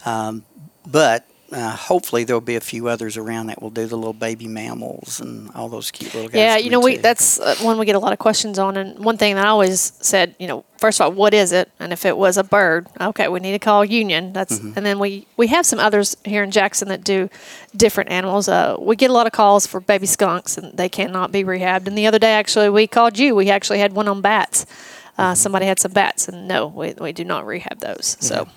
um, 0.07 0.45
but 0.87 1.27
uh, 1.51 1.75
hopefully 1.75 2.25
there'll 2.25 2.41
be 2.41 2.57
a 2.57 2.61
few 2.61 2.89
others 2.89 3.17
around 3.17 3.47
that 3.47 3.63
will 3.63 3.71
do 3.71 3.87
the 3.87 3.97
little 3.97 4.13
baby 4.13 4.47
mammals 4.47 5.19
and 5.21 5.51
all 5.55 5.69
those 5.69 5.91
cute 5.91 6.13
little 6.13 6.29
guys. 6.29 6.37
Yeah, 6.37 6.57
you 6.59 6.69
know, 6.69 6.81
we 6.81 6.97
too. 6.97 7.03
that's 7.03 7.41
uh, 7.41 7.55
one 7.63 7.79
we 7.79 7.87
get 7.87 7.95
a 7.97 7.99
lot 7.99 8.13
of 8.13 8.19
questions 8.19 8.59
on. 8.59 8.77
And 8.77 8.99
one 9.03 9.17
thing 9.17 9.35
that 9.37 9.47
I 9.47 9.49
always 9.49 9.93
said, 10.01 10.35
you 10.39 10.47
know, 10.47 10.65
first 10.77 11.01
of 11.01 11.07
all, 11.07 11.13
what 11.13 11.33
is 11.33 11.53
it? 11.53 11.71
And 11.81 11.93
if 11.93 12.05
it 12.05 12.19
was 12.19 12.37
a 12.37 12.45
bird, 12.45 12.87
okay, 13.01 13.29
we 13.29 13.41
need 13.41 13.53
to 13.53 13.59
call 13.59 13.85
Union. 13.85 14.33
That's 14.33 14.59
Mm-hmm. 14.59 14.73
and 14.77 14.85
then 14.87 14.99
we 14.99 15.27
we 15.37 15.47
have 15.49 15.65
some 15.65 15.79
others 15.79 16.17
here 16.25 16.43
in 16.43 16.51
Jackson 16.51 16.89
that 16.89 17.05
do 17.05 17.31
different 17.77 18.11
animals. 18.11 18.49
Uh, 18.49 18.77
we 18.79 18.97
get 18.97 19.09
a 19.09 19.13
lot 19.13 19.27
of 19.27 19.33
calls 19.33 19.67
for 19.67 19.81
baby 19.81 20.07
skunks, 20.07 20.59
and 20.59 20.77
they 20.77 20.89
cannot 20.89 21.33
be 21.33 21.45
rehabbed. 21.45 21.87
And 21.87 21.97
the 21.97 22.07
other 22.07 22.19
day, 22.19 22.33
actually, 22.33 22.69
we 22.69 22.87
called 22.87 23.19
you. 23.19 23.35
We 23.35 23.51
actually 23.51 23.79
had 23.79 23.93
one 23.93 24.09
on 24.09 24.21
bats. 24.21 24.65
Mm-hmm. 24.65 25.21
Uh, 25.21 25.35
somebody 25.35 25.67
had 25.67 25.79
some 25.81 25.93
bats, 25.93 26.29
and 26.29 26.47
no, 26.47 26.67
we, 26.67 26.93
we 26.95 27.13
do 27.13 27.25
not 27.25 27.47
rehab 27.47 27.81
those. 27.81 28.17
So. 28.21 28.49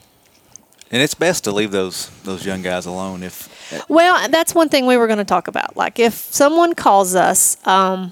And 0.92 1.02
it's 1.02 1.14
best 1.14 1.46
to 1.46 1.52
leave 1.52 1.72
those 1.72 2.10
those 2.24 2.46
young 2.46 2.62
guys 2.62 2.86
alone 2.86 3.24
if 3.24 3.48
Well, 3.90 4.28
that's 4.30 4.54
one 4.54 4.68
thing 4.70 4.86
we 4.86 4.98
were 4.98 5.08
going 5.08 5.20
to 5.20 5.26
talk 5.26 5.48
about. 5.48 5.78
Like, 5.78 6.00
if 6.00 6.14
someone 6.14 6.74
calls 6.74 7.16
us, 7.16 7.56
um, 7.66 8.12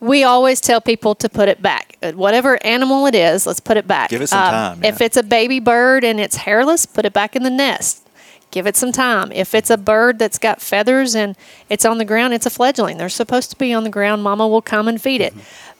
we 0.00 0.24
always 0.24 0.60
tell 0.60 0.80
people 0.80 1.14
to 1.16 1.28
put 1.28 1.48
it 1.48 1.60
back. 1.60 1.96
Uh, 2.02 2.12
Whatever 2.12 2.58
animal 2.64 3.06
it 3.06 3.14
is, 3.14 3.46
let's 3.46 3.60
put 3.60 3.76
it 3.76 3.86
back. 3.86 4.08
Give 4.10 4.22
it 4.22 4.28
some 4.28 4.42
Um, 4.42 4.50
time, 4.50 4.84
If 4.84 5.00
yeah. 5.00 5.06
it's 5.06 5.16
a 5.18 5.22
baby 5.22 5.60
bird 5.60 6.04
and 6.04 6.18
it's 6.20 6.36
hairless, 6.36 6.86
put 6.86 7.04
it 7.04 7.12
back 7.12 7.36
in 7.36 7.42
the 7.42 7.50
nest. 7.50 8.04
Give 8.50 8.66
it 8.66 8.76
some 8.76 8.92
time. 8.92 9.30
If 9.32 9.54
it's 9.54 9.68
a 9.68 9.76
bird 9.76 10.18
that's 10.18 10.38
got 10.38 10.62
feathers 10.62 11.14
and 11.14 11.36
it's 11.68 11.84
on 11.84 11.98
the 11.98 12.04
ground, 12.06 12.32
it's 12.32 12.46
a 12.46 12.50
fledgling. 12.50 12.96
They're 12.96 13.10
supposed 13.10 13.50
to 13.50 13.56
be 13.56 13.74
on 13.74 13.84
the 13.84 13.90
ground. 13.90 14.22
Mama 14.22 14.48
will 14.48 14.62
come 14.62 14.88
and 14.88 14.98
feed 15.02 15.20
it. 15.20 15.34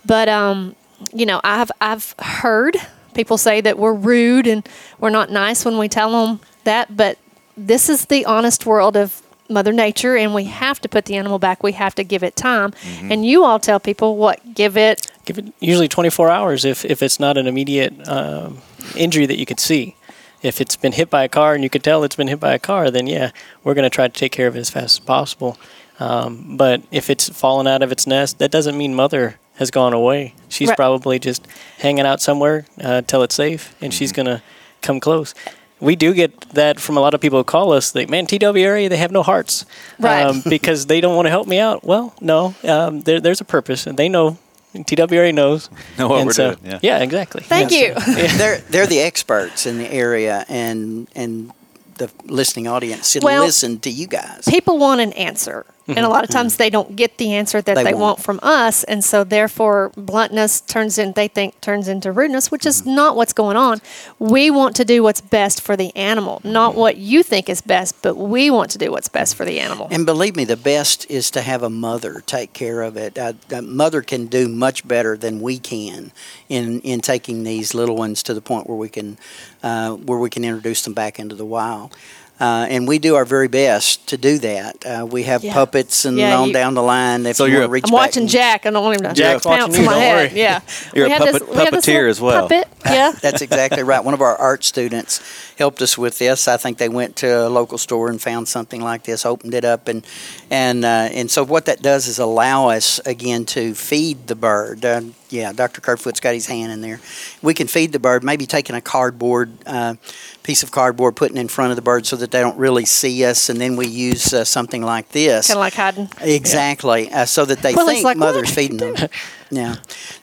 But 0.04 0.28
um, 0.28 0.76
you 1.14 1.24
know, 1.24 1.40
I've 1.44 1.70
I've 1.80 2.14
heard 2.18 2.76
people 3.18 3.36
say 3.36 3.60
that 3.60 3.76
we're 3.76 3.92
rude 3.92 4.46
and 4.46 4.66
we're 5.00 5.10
not 5.10 5.28
nice 5.28 5.64
when 5.64 5.76
we 5.76 5.88
tell 5.88 6.12
them 6.12 6.38
that, 6.62 6.96
but 6.96 7.18
this 7.56 7.88
is 7.88 8.06
the 8.06 8.24
honest 8.24 8.64
world 8.64 8.96
of 8.96 9.20
Mother 9.50 9.72
Nature, 9.72 10.16
and 10.16 10.32
we 10.32 10.44
have 10.44 10.80
to 10.82 10.88
put 10.88 11.06
the 11.06 11.16
animal 11.16 11.40
back. 11.40 11.64
We 11.64 11.72
have 11.72 11.96
to 11.96 12.04
give 12.04 12.22
it 12.22 12.36
time. 12.36 12.74
And 13.10 13.26
you 13.26 13.42
all 13.42 13.58
tell 13.58 13.80
people 13.80 14.16
what 14.16 14.54
give 14.54 14.76
it. 14.76 15.10
Give 15.24 15.38
it 15.38 15.52
usually 15.58 15.88
24 15.88 16.30
hours 16.30 16.64
if, 16.64 16.84
if 16.84 17.02
it's 17.02 17.18
not 17.18 17.36
an 17.36 17.48
immediate 17.48 18.06
um, 18.06 18.58
injury 18.94 19.26
that 19.26 19.36
you 19.36 19.46
could 19.46 19.58
see. 19.58 19.96
If 20.40 20.60
it's 20.60 20.76
been 20.76 20.92
hit 20.92 21.10
by 21.10 21.24
a 21.24 21.28
car 21.28 21.54
and 21.54 21.64
you 21.64 21.70
could 21.70 21.82
tell 21.82 22.04
it's 22.04 22.14
been 22.14 22.28
hit 22.28 22.38
by 22.38 22.54
a 22.54 22.60
car, 22.60 22.88
then 22.88 23.08
yeah, 23.08 23.32
we're 23.64 23.74
going 23.74 23.90
to 23.90 23.90
try 23.90 24.06
to 24.06 24.14
take 24.14 24.30
care 24.30 24.46
of 24.46 24.54
it 24.54 24.60
as 24.60 24.70
fast 24.70 25.00
as 25.00 25.04
possible. 25.04 25.58
Um, 25.98 26.56
but 26.56 26.82
if 26.92 27.10
it's 27.10 27.28
fallen 27.30 27.66
out 27.66 27.82
of 27.82 27.90
its 27.90 28.06
nest, 28.06 28.38
that 28.38 28.52
doesn't 28.52 28.78
mean 28.78 28.94
mother 28.94 29.40
has 29.58 29.70
gone 29.70 29.92
away. 29.92 30.34
She's 30.48 30.68
Right. 30.68 30.76
probably 30.76 31.18
just 31.18 31.46
hanging 31.78 32.06
out 32.06 32.20
somewhere 32.20 32.64
uh, 32.82 33.02
till 33.06 33.22
it's 33.22 33.34
safe, 33.34 33.74
and 33.80 33.92
she's 33.92 34.12
going 34.12 34.26
to 34.26 34.40
come 34.82 34.98
close. 35.00 35.34
We 35.80 35.94
do 35.94 36.12
get 36.12 36.32
that 36.54 36.80
from 36.80 36.96
a 36.96 37.00
lot 37.00 37.14
of 37.14 37.20
people 37.20 37.38
who 37.38 37.44
call 37.44 37.72
us. 37.72 37.94
Like, 37.94 38.08
man, 38.10 38.26
TWRA, 38.26 38.88
they 38.88 38.96
have 38.96 39.12
no 39.12 39.22
hearts, 39.22 39.64
Right. 40.00 40.24
um, 40.24 40.42
because 40.48 40.86
they 40.86 41.00
don't 41.00 41.14
want 41.14 41.26
to 41.26 41.30
help 41.30 41.46
me 41.46 41.60
out. 41.60 41.84
Well, 41.84 42.14
no, 42.20 42.54
um, 42.64 43.02
there, 43.02 43.20
there's 43.20 43.40
a 43.40 43.44
purpose, 43.44 43.86
and 43.86 43.96
they 43.98 44.08
know. 44.08 44.38
TWRA 44.74 45.32
knows. 45.32 45.70
Know 45.98 46.08
what 46.08 46.18
And 46.18 46.26
we're 46.26 46.32
so- 46.34 46.54
doing, 46.54 46.78
yeah. 46.82 46.98
exactly. 46.98 47.42
Thank 47.42 47.70
Yeah, 47.72 47.78
you. 47.78 48.00
so- 48.00 48.36
they're 48.38 48.58
they're 48.70 48.86
the 48.86 49.00
experts 49.00 49.66
in 49.66 49.78
the 49.78 49.90
area, 49.92 50.44
and 50.48 51.08
and 51.16 51.52
the 51.96 52.10
listening 52.26 52.68
audience 52.68 53.10
should 53.10 53.24
Well, 53.24 53.44
listen 53.44 53.78
to 53.80 53.90
you 53.90 54.06
guys. 54.06 54.44
People 54.48 54.78
want 54.78 55.00
an 55.00 55.12
answer. 55.14 55.64
And 55.96 56.04
a 56.04 56.08
lot 56.08 56.22
of 56.22 56.30
times 56.30 56.56
they 56.56 56.68
don't 56.68 56.96
get 56.96 57.16
the 57.16 57.32
answer 57.34 57.62
that 57.62 57.74
They 57.74 57.84
they, 57.84 57.94
want 57.94 58.20
from 58.20 58.38
us, 58.42 58.84
and 58.84 59.02
so 59.02 59.24
therefore 59.24 59.90
bluntness 59.96 60.60
turns 60.60 60.98
in. 60.98 61.12
They 61.12 61.28
think 61.28 61.60
turns 61.60 61.88
into 61.88 62.12
rudeness, 62.12 62.50
which 62.50 62.66
is 62.66 62.84
not 62.84 63.16
what's 63.16 63.32
going 63.32 63.56
on. 63.56 63.80
We 64.18 64.50
want 64.50 64.76
to 64.76 64.84
do 64.84 65.02
what's 65.02 65.20
best 65.20 65.62
for 65.62 65.76
the 65.76 65.94
animal, 65.96 66.40
not 66.44 66.74
what 66.74 66.98
you 66.98 67.22
think 67.22 67.48
is 67.48 67.62
best, 67.62 68.02
but 68.02 68.16
we 68.16 68.50
want 68.50 68.70
to 68.72 68.78
do 68.78 68.90
what's 68.90 69.08
best 69.08 69.34
for 69.34 69.44
the 69.44 69.60
animal. 69.60 69.88
And 69.90 70.04
believe 70.04 70.36
me, 70.36 70.44
the 70.44 70.56
best 70.56 71.10
is 71.10 71.30
to 71.32 71.40
have 71.40 71.62
a 71.62 71.70
mother 71.70 72.22
take 72.26 72.52
care 72.52 72.82
of 72.82 72.96
it. 72.96 73.18
Uh, 73.18 73.32
a 73.50 73.62
mother 73.62 74.02
can 74.02 74.26
do 74.26 74.48
much 74.48 74.86
better 74.86 75.16
than 75.16 75.40
we 75.40 75.58
can 75.58 76.12
in 76.48 76.80
in 76.80 77.00
taking 77.00 77.44
these 77.44 77.74
little 77.74 77.96
ones 77.96 78.22
to 78.24 78.34
the 78.34 78.42
point 78.42 78.66
where 78.66 78.76
we 78.76 78.88
can 78.88 79.16
uh, 79.62 79.92
where 79.94 80.18
we 80.18 80.28
can 80.28 80.44
introduce 80.44 80.82
them 80.82 80.92
back 80.92 81.18
into 81.18 81.34
the 81.34 81.46
wild. 81.46 81.96
Uh, 82.40 82.66
and 82.70 82.86
we 82.86 82.98
do 83.00 83.16
our 83.16 83.24
very 83.24 83.48
best 83.48 84.06
to 84.08 84.16
do 84.16 84.38
that. 84.38 84.76
Uh, 84.86 85.04
we 85.04 85.24
have 85.24 85.42
Yeah. 85.42 85.54
puppets 85.54 86.04
and 86.04 86.16
Yeah, 86.18 86.38
on 86.38 86.48
you- 86.48 86.52
down 86.54 86.74
the 86.74 86.82
line. 86.82 87.26
If 87.26 87.36
So 87.36 87.44
you 87.46 87.52
you're 87.52 87.60
wanna 87.62 87.68
a- 87.68 87.72
reach 87.72 87.84
I'm 87.86 87.90
back 87.90 87.98
watching 88.00 88.22
and- 88.22 88.30
Jack. 88.30 88.64
I 88.66 88.70
don't 88.70 88.82
want 88.84 89.00
him 89.00 89.08
to 89.08 89.12
Jack's 89.14 89.44
pounce 89.44 89.60
watching 89.60 89.74
on 89.74 89.80
you, 89.80 89.86
my 89.86 89.92
don't 89.94 90.02
head. 90.02 90.30
worry. 90.32 90.40
Yeah, 90.40 90.60
You're 90.94 91.06
we 91.06 91.10
a 91.12 91.14
have 91.14 91.24
this, 91.24 91.32
puppet- 91.40 91.48
we 91.50 91.56
have 91.64 91.70
this 91.72 91.86
puppeteer 91.86 92.08
as 92.10 92.20
well. 92.20 92.42
Puppet. 92.48 92.68
Yeah. 92.84 93.12
That's 93.20 93.42
exactly 93.42 93.82
right. 93.82 94.04
One 94.04 94.14
of 94.14 94.20
our 94.20 94.36
art 94.36 94.64
students 94.64 95.20
helped 95.56 95.82
us 95.82 95.98
with 95.98 96.18
this. 96.18 96.46
I 96.48 96.56
think 96.56 96.78
they 96.78 96.88
went 96.88 97.16
to 97.16 97.46
a 97.46 97.48
local 97.48 97.78
store 97.78 98.08
and 98.08 98.20
found 98.20 98.48
something 98.48 98.80
like 98.80 99.02
this, 99.04 99.26
opened 99.26 99.54
it 99.54 99.64
up, 99.64 99.88
and 99.88 100.06
and 100.50 100.84
uh, 100.84 101.08
and 101.12 101.30
so 101.30 101.42
what 101.44 101.66
that 101.66 101.82
does 101.82 102.06
is 102.06 102.18
allow 102.18 102.68
us 102.68 103.00
again 103.00 103.44
to 103.46 103.74
feed 103.74 104.26
the 104.28 104.34
bird. 104.34 104.84
Uh, 104.84 105.02
yeah, 105.30 105.52
Dr. 105.52 105.80
Kerfoot's 105.82 106.20
got 106.20 106.32
his 106.34 106.46
hand 106.46 106.72
in 106.72 106.80
there. 106.80 107.00
We 107.42 107.52
can 107.52 107.66
feed 107.66 107.92
the 107.92 107.98
bird, 107.98 108.24
maybe 108.24 108.46
taking 108.46 108.74
a 108.74 108.80
cardboard 108.80 109.50
uh, 109.66 109.96
piece 110.42 110.62
of 110.62 110.70
cardboard, 110.70 111.16
putting 111.16 111.36
in 111.36 111.48
front 111.48 111.70
of 111.70 111.76
the 111.76 111.82
bird 111.82 112.06
so 112.06 112.16
that 112.16 112.30
they 112.30 112.40
don't 112.40 112.56
really 112.56 112.86
see 112.86 113.24
us, 113.24 113.50
and 113.50 113.60
then 113.60 113.76
we 113.76 113.86
use 113.88 114.32
uh, 114.32 114.44
something 114.44 114.82
like 114.82 115.10
this. 115.10 115.48
Kind 115.48 115.58
of 115.58 115.60
like 115.60 115.74
hiding. 115.74 116.08
Exactly, 116.20 117.10
uh, 117.12 117.26
so 117.26 117.44
that 117.44 117.58
they 117.58 117.74
Well, 117.74 117.86
think 117.86 118.04
like, 118.04 118.16
mother's 118.16 118.54
feeding 118.54 118.78
them. 118.78 118.94
Yeah. 119.50 119.76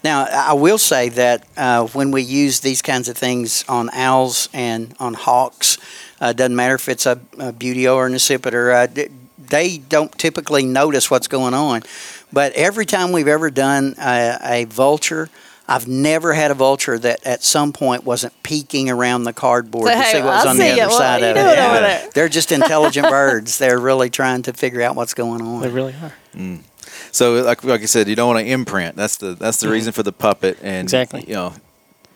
Now, 0.04 0.26
I 0.32 0.54
will 0.54 0.78
say 0.78 1.10
that 1.10 1.48
uh, 1.58 1.88
when 1.88 2.12
we 2.12 2.22
use 2.22 2.60
these 2.60 2.82
kinds 2.82 3.10
of 3.10 3.18
things 3.18 3.66
on 3.68 3.90
owls 3.92 4.50
and 4.54 4.96
on 5.00 5.14
hawks, 5.16 5.78
uh, 6.22 6.34
doesn't 6.34 6.56
matter 6.56 6.76
if 6.76 6.88
it's 6.90 7.06
a, 7.06 7.20
a 7.40 7.52
buteo 7.52 7.96
or 7.96 8.06
an 8.06 8.14
accipiter, 8.14 8.74
uh, 8.74 9.08
they 9.38 9.78
don't 9.78 10.12
typically 10.18 10.66
notice 10.66 11.10
what's 11.10 11.28
going 11.28 11.54
on. 11.54 11.82
But 12.32 12.54
every 12.54 12.86
time 12.86 13.12
we've 13.12 13.28
ever 13.28 13.50
done 13.50 13.96
a, 14.00 14.38
a 14.44 14.66
vulture, 14.66 15.30
I've 15.68 15.88
never 15.88 16.34
had 16.34 16.52
a 16.52 16.54
vulture 16.54 17.00
that 17.00 17.26
at 17.26 17.44
some 17.44 17.74
point 17.74 18.04
wasn't 18.04 18.34
peeking 18.44 18.90
around 18.90 19.24
the 19.24 19.34
cardboard 19.34 19.88
Say, 19.88 19.96
to 19.96 20.02
hey, 20.02 20.12
see 20.12 20.18
what 20.20 20.26
was 20.26 20.46
I 20.46 20.50
on 20.52 20.58
the 20.58 20.72
other 20.72 20.88
What 20.90 20.98
side 20.98 21.24
are 21.24 21.32
of 21.32 21.38
it. 21.38 21.40
doing 21.42 21.60
over 21.60 21.80
there? 21.80 22.10
They're 22.14 22.30
just 22.30 22.52
intelligent 22.52 23.08
birds. 23.10 23.58
They're 23.58 23.80
really 23.80 24.10
trying 24.12 24.44
to 24.44 24.54
figure 24.54 24.82
out 24.84 24.96
what's 24.96 25.14
going 25.16 25.42
on. 25.42 25.62
They 25.62 25.70
really 25.70 25.96
are. 26.02 26.14
So, 27.12 27.36
like, 27.36 27.64
like 27.64 27.82
I 27.82 27.86
said, 27.86 28.08
you 28.08 28.16
don't 28.16 28.34
want 28.34 28.46
to 28.46 28.52
imprint. 28.52 28.96
That's 28.96 29.18
the 29.18 29.34
that's 29.34 29.60
the 29.60 29.70
reason 29.70 29.94
for 29.94 30.04
the 30.04 30.12
puppet, 30.12 30.58
and 30.62 30.86
Exactly. 30.86 31.26
You 31.28 31.34
know, 31.34 31.54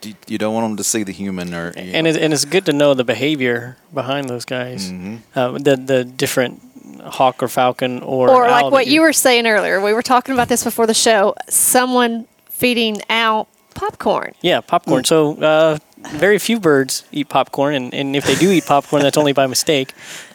you, 0.02 0.14
you 0.26 0.38
don't 0.38 0.54
want 0.54 0.68
them 0.68 0.76
to 0.76 0.84
see 0.84 1.02
the 1.02 1.12
human 1.12 1.54
or. 1.54 1.72
and 1.76 2.04
know. 2.04 2.10
it's, 2.10 2.18
and 2.18 2.32
it's 2.32 2.44
good 2.44 2.66
to 2.66 2.72
know 2.72 2.94
the 2.94 3.04
behavior 3.04 3.76
behind 3.92 4.28
those 4.28 4.44
guys, 4.44 4.90
uh, 5.34 5.52
the 5.52 5.76
the 5.76 6.04
different 6.04 6.62
hawk 7.04 7.42
or 7.42 7.48
falcon 7.48 8.02
or 8.02 8.30
Or 8.30 8.46
owl 8.46 8.64
like 8.64 8.72
what 8.72 8.86
you 8.86 9.00
were 9.00 9.12
saying 9.12 9.46
earlier. 9.46 9.80
We 9.80 9.92
were 9.92 10.02
talking 10.02 10.34
about 10.34 10.48
this 10.48 10.64
before 10.64 10.86
the 10.86 10.94
show. 10.94 11.34
Someone 11.48 12.26
feeding 12.48 13.00
owl 13.08 13.48
popcorn. 13.74 14.34
Yeah, 14.42 14.60
popcorn. 14.60 15.04
So 15.04 15.34
uh, 15.36 15.78
very 16.08 16.38
few 16.38 16.60
birds 16.60 17.04
eat 17.12 17.28
popcorn, 17.28 17.74
and, 17.74 17.94
and 17.94 18.16
if 18.16 18.26
they 18.26 18.34
do 18.34 18.50
eat 18.50 18.66
popcorn, 18.66 19.02
that's 19.02 19.18
only 19.18 19.32
by 19.32 19.46
mistake. 19.46 19.92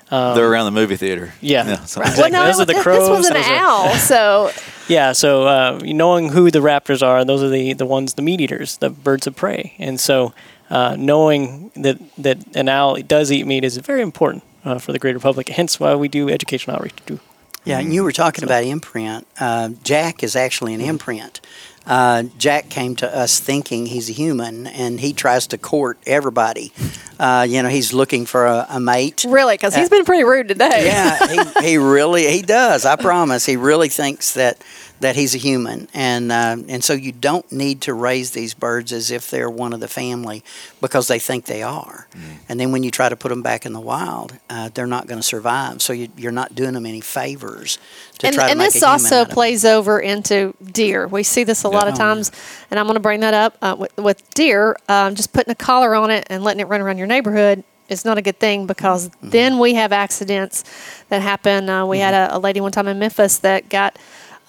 They're 0.10 0.50
around 0.50 0.66
the 0.66 0.72
movie 0.80 0.96
theater. 0.96 1.34
Yeah. 1.42 1.84
so- 1.86 2.02
Exactly. 2.02 2.32
Those 2.32 2.60
are 2.60 2.66
the 2.66 2.74
this- 2.74 2.84
crows, 2.84 3.08
This 3.10 3.18
was 3.18 3.28
an 3.28 3.34
those 3.34 3.48
are- 3.48 3.56
owl, 3.56 3.96
so 3.96 4.52
Yeah, 4.88 5.14
so 5.14 5.48
uh, 5.48 5.80
knowing 5.84 6.30
who 6.30 6.52
the 6.52 6.60
raptors 6.60 7.02
are, 7.06 7.26
those 7.26 7.42
are 7.42 7.50
the, 7.50 7.74
the 7.74 7.86
ones, 7.88 8.14
the 8.14 8.22
meat 8.22 8.40
eaters, 8.42 8.78
the 8.78 8.90
birds 8.90 9.26
of 9.28 9.36
prey. 9.36 9.74
And 9.80 10.00
so 10.00 10.34
uh, 10.70 10.96
knowing 10.98 11.72
that, 11.76 11.98
that 12.18 12.38
an 12.56 12.70
owl 12.70 12.96
does 13.02 13.32
eat 13.32 13.46
meat 13.48 13.64
is 13.64 13.78
very 13.78 14.02
important 14.02 14.44
uh, 14.64 14.78
for 14.80 14.92
the 14.92 15.00
greater 15.00 15.20
public, 15.20 15.50
hence 15.50 15.80
why 15.80 15.96
we 15.96 16.08
do 16.08 16.30
educational 16.30 16.76
outreach. 16.78 16.96
Too. 17.08 17.20
Yeah, 17.66 17.80
and 17.80 17.92
you 17.92 18.04
were 18.04 18.12
talking 18.12 18.44
about 18.44 18.64
imprint. 18.64 19.26
Uh, 19.40 19.70
Jack 19.84 20.22
is 20.24 20.36
actually 20.36 20.76
an 20.76 20.82
imprint. 20.82 21.42
Uh, 21.86 22.24
Jack 22.38 22.70
came 22.70 22.96
to 22.98 23.16
us 23.18 23.40
thinking 23.40 23.86
he's 23.88 24.10
a 24.10 24.14
human, 24.14 24.68
and 24.68 25.00
he 25.00 25.14
tries 25.14 25.48
to 25.48 25.58
court 25.58 25.98
everybody. 26.06 26.72
Uh, 27.20 27.46
you 27.48 27.62
know, 27.62 27.70
he's 27.70 27.94
looking 27.94 28.26
for 28.26 28.46
a, 28.46 28.66
a 28.70 28.80
mate. 28.80 29.26
really, 29.28 29.54
because 29.56 29.76
he's 29.76 29.90
been 29.90 30.06
pretty 30.06 30.24
rude 30.24 30.48
today. 30.48 30.86
Yeah, 30.86 31.28
he, 31.62 31.62
he 31.70 31.78
really 31.78 32.28
he 32.32 32.42
does. 32.42 32.86
I 32.86 32.96
promise. 32.96 33.46
He 33.46 33.56
really 33.56 33.90
thinks 33.90 34.34
that 34.34 34.62
that 35.02 35.16
he's 35.16 35.36
a 35.36 35.38
human, 35.38 35.88
and 35.94 36.32
uh, 36.32 36.58
and 36.68 36.84
so 36.84 36.94
you 36.94 37.12
don't 37.12 37.50
need 37.52 37.82
to 37.82 37.94
raise 37.94 38.32
these 38.32 38.54
birds 38.54 38.92
as 38.92 39.12
if 39.12 39.30
they're 39.30 39.50
one 39.50 39.74
of 39.74 39.80
the 39.80 39.88
family 39.88 40.44
because 40.82 41.08
they 41.08 41.20
think 41.20 41.46
they 41.46 41.62
are. 41.64 42.08
And 42.48 42.60
then 42.60 42.72
when 42.72 42.84
you 42.84 42.92
try 42.92 43.10
to 43.10 43.16
put 43.16 43.30
them 43.30 43.42
back 43.42 43.66
in 43.66 43.74
the 43.74 43.80
wild, 43.80 44.34
uh, 44.50 44.70
they're 44.74 44.88
not 44.88 45.08
going 45.08 45.20
to 45.20 45.26
survive. 45.26 45.82
So 45.82 45.92
you, 45.92 46.08
you're 46.16 46.32
not 46.32 46.56
doing 46.56 46.74
them 46.74 46.86
any 46.86 47.02
favors 47.02 47.78
to 48.20 48.28
and, 48.28 48.36
try 48.36 48.46
to 48.46 48.52
and 48.52 48.58
make 48.60 48.74
this 48.74 48.82
a 48.82 48.86
human 48.86 48.92
also 49.02 49.16
out 49.18 49.22
of 49.24 49.28
'em. 49.30 49.34
plays 49.34 49.66
over 49.66 50.00
into 50.00 50.54
deer. 50.64 51.08
We 51.08 51.24
see 51.24 51.44
this 51.44 51.64
a 51.64 51.70
lot 51.70 51.75
of 51.84 51.94
Oh, 51.94 51.98
times, 51.98 52.32
and 52.70 52.80
I'm 52.80 52.86
going 52.86 52.96
to 52.96 53.00
bring 53.00 53.20
that 53.20 53.34
up 53.34 53.58
uh, 53.62 53.76
with, 53.78 53.96
with 53.98 54.30
deer. 54.34 54.76
Um, 54.88 55.16
just 55.16 55.34
putting 55.34 55.52
a 55.52 55.56
collar 55.56 55.96
on 55.96 56.10
it 56.12 56.26
and 56.30 56.44
letting 56.44 56.60
it 56.62 56.68
run 56.68 56.82
around 56.82 56.98
your 56.98 57.08
neighborhood 57.08 57.64
is 57.90 58.04
not 58.06 58.18
a 58.18 58.22
good 58.22 58.40
thing 58.40 58.66
because 58.66 59.10
Mm-hmm. 59.10 59.30
then 59.30 59.60
we 59.60 59.76
have 59.76 59.92
accidents 59.92 60.64
that 61.10 61.22
happen. 61.22 61.70
Uh, 61.70 61.86
we 61.86 62.00
had 62.00 62.14
Mm-hmm. 62.14 62.34
a, 62.34 62.38
a 62.38 62.40
lady 62.40 62.60
one 62.60 62.72
time 62.72 62.88
in 62.88 62.98
Memphis 62.98 63.38
that 63.40 63.70
got 63.70 63.98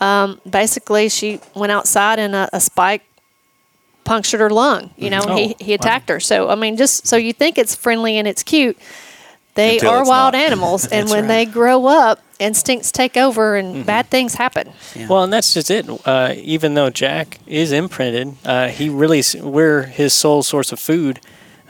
um, 0.00 0.40
basically 0.48 1.08
she 1.08 1.40
went 1.54 1.72
outside 1.72 2.18
and 2.18 2.34
a, 2.34 2.48
a 2.52 2.60
spike 2.60 3.02
punctured 4.04 4.40
her 4.40 4.50
lung. 4.50 4.90
You 4.96 5.10
know, 5.10 5.26
Oh, 5.28 5.36
he, 5.36 5.56
he 5.58 5.74
attacked 5.74 6.08
her. 6.08 6.20
So 6.20 6.48
I 6.48 6.54
mean, 6.54 6.76
just 6.76 7.06
so 7.06 7.16
you 7.16 7.32
think 7.32 7.58
it's 7.58 7.74
friendly 7.74 8.16
and 8.18 8.26
it's 8.28 8.42
cute, 8.42 8.78
they 9.56 9.74
Until 9.78 9.90
are 9.90 10.04
wild 10.04 10.34
not. 10.34 10.42
animals, 10.46 10.86
and 10.86 11.10
when 11.10 11.22
right. 11.22 11.28
they 11.28 11.46
grow 11.46 11.86
up, 11.86 12.20
instincts 12.38 12.92
take 12.92 13.16
over 13.16 13.56
and 13.56 13.74
Mm-hmm. 13.76 13.82
bad 13.86 14.06
things 14.08 14.34
happen. 14.34 14.72
Yeah. 14.94 15.08
Well, 15.08 15.24
and 15.24 15.32
that's 15.32 15.52
just 15.54 15.70
it. 15.70 15.88
Uh, 16.06 16.34
even 16.36 16.74
though 16.74 16.90
Jack 16.90 17.38
is 17.46 17.72
imprinted, 17.72 18.36
uh, 18.44 18.68
he 18.68 18.88
really 18.88 19.22
we're 19.40 19.82
his 19.84 20.12
sole 20.12 20.42
source 20.42 20.70
of 20.72 20.78
food, 20.78 21.18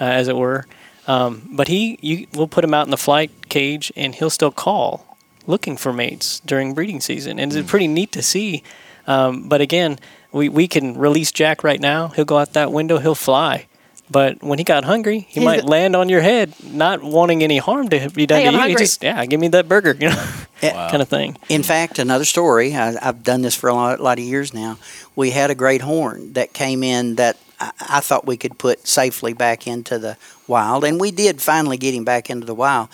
uh, 0.01 0.05
as 0.05 0.29
it 0.29 0.37
were. 0.37 0.67
Um, 1.09 1.49
but 1.53 1.69
he, 1.69 1.99
you, 2.03 2.27
we'll 2.35 2.49
put 2.49 2.65
him 2.65 2.75
out 2.75 2.85
in 2.87 2.91
the 2.91 2.97
flight 2.97 3.31
cage, 3.49 3.93
and 3.97 4.15
he'll 4.15 4.31
still 4.31 4.51
call, 4.51 5.17
looking 5.47 5.77
for 5.77 5.93
mates 5.93 6.41
during 6.41 6.75
breeding 6.75 7.01
season, 7.01 7.39
and 7.39 7.55
it's 7.55 7.71
pretty 7.71 7.87
neat 7.89 8.11
to 8.13 8.23
see. 8.23 8.63
Um, 9.07 9.49
but 9.49 9.61
again, 9.61 9.99
we, 10.33 10.49
we 10.49 10.67
can 10.67 10.99
release 10.99 11.31
Jack 11.31 11.63
right 11.63 11.81
now. 11.81 12.09
He'll 12.09 12.25
go 12.25 12.39
out 12.39 12.55
that 12.55 12.73
window. 12.73 12.99
He'll 12.99 13.15
fly. 13.15 13.67
But 14.11 14.43
when 14.43 14.59
he 14.59 14.65
got 14.65 14.85
hungry, 14.85 15.21
he 15.29 15.41
He's 15.41 15.45
might 15.45 15.63
the- 15.63 15.67
land 15.69 15.97
on 15.97 16.09
your 16.09 16.21
head, 16.21 16.53
not 16.65 17.03
wanting 17.03 17.43
any 17.43 17.59
harm 17.59 17.89
to 17.89 18.09
be 18.11 18.25
done 18.27 18.39
Hey, 18.39 18.45
to 18.45 18.49
I'm 18.49 18.55
you. 18.55 18.59
He 18.61 18.67
hungry. 18.69 18.85
just 18.85 19.03
yeah, 19.03 19.25
give 19.27 19.41
me 19.41 19.49
that 19.49 19.69
burger, 19.69 19.97
you 19.99 20.11
know, 20.11 20.29
Yeah. 20.63 20.89
kind 20.91 21.03
of 21.03 21.09
thing. 21.09 21.37
In 21.49 21.63
fact, 21.63 21.99
another 21.99 22.25
story, 22.25 22.75
I, 22.75 22.97
I've 23.03 23.23
done 23.25 23.43
this 23.43 23.55
for 23.57 23.69
a 23.69 23.75
lot, 23.75 24.01
lot 24.01 24.19
of 24.19 24.25
years 24.25 24.55
now. 24.55 24.79
We 25.17 25.31
had 25.31 25.51
a 25.51 25.55
great 25.55 25.81
horn 25.83 26.33
that 26.35 26.53
came 26.53 26.83
in 26.85 27.17
that 27.17 27.37
I, 27.61 27.73
I 27.81 28.01
thought 28.01 28.27
we 28.27 28.37
could 28.37 28.59
put 28.59 28.87
safely 28.87 29.33
back 29.33 29.67
into 29.67 29.99
the 29.99 30.17
wild, 30.49 30.85
and 30.85 31.01
we 31.01 31.11
did 31.11 31.41
finally 31.43 31.77
get 31.77 31.95
him 31.95 32.05
back 32.05 32.31
into 32.31 32.47
the 32.47 32.55
wild. 32.55 32.89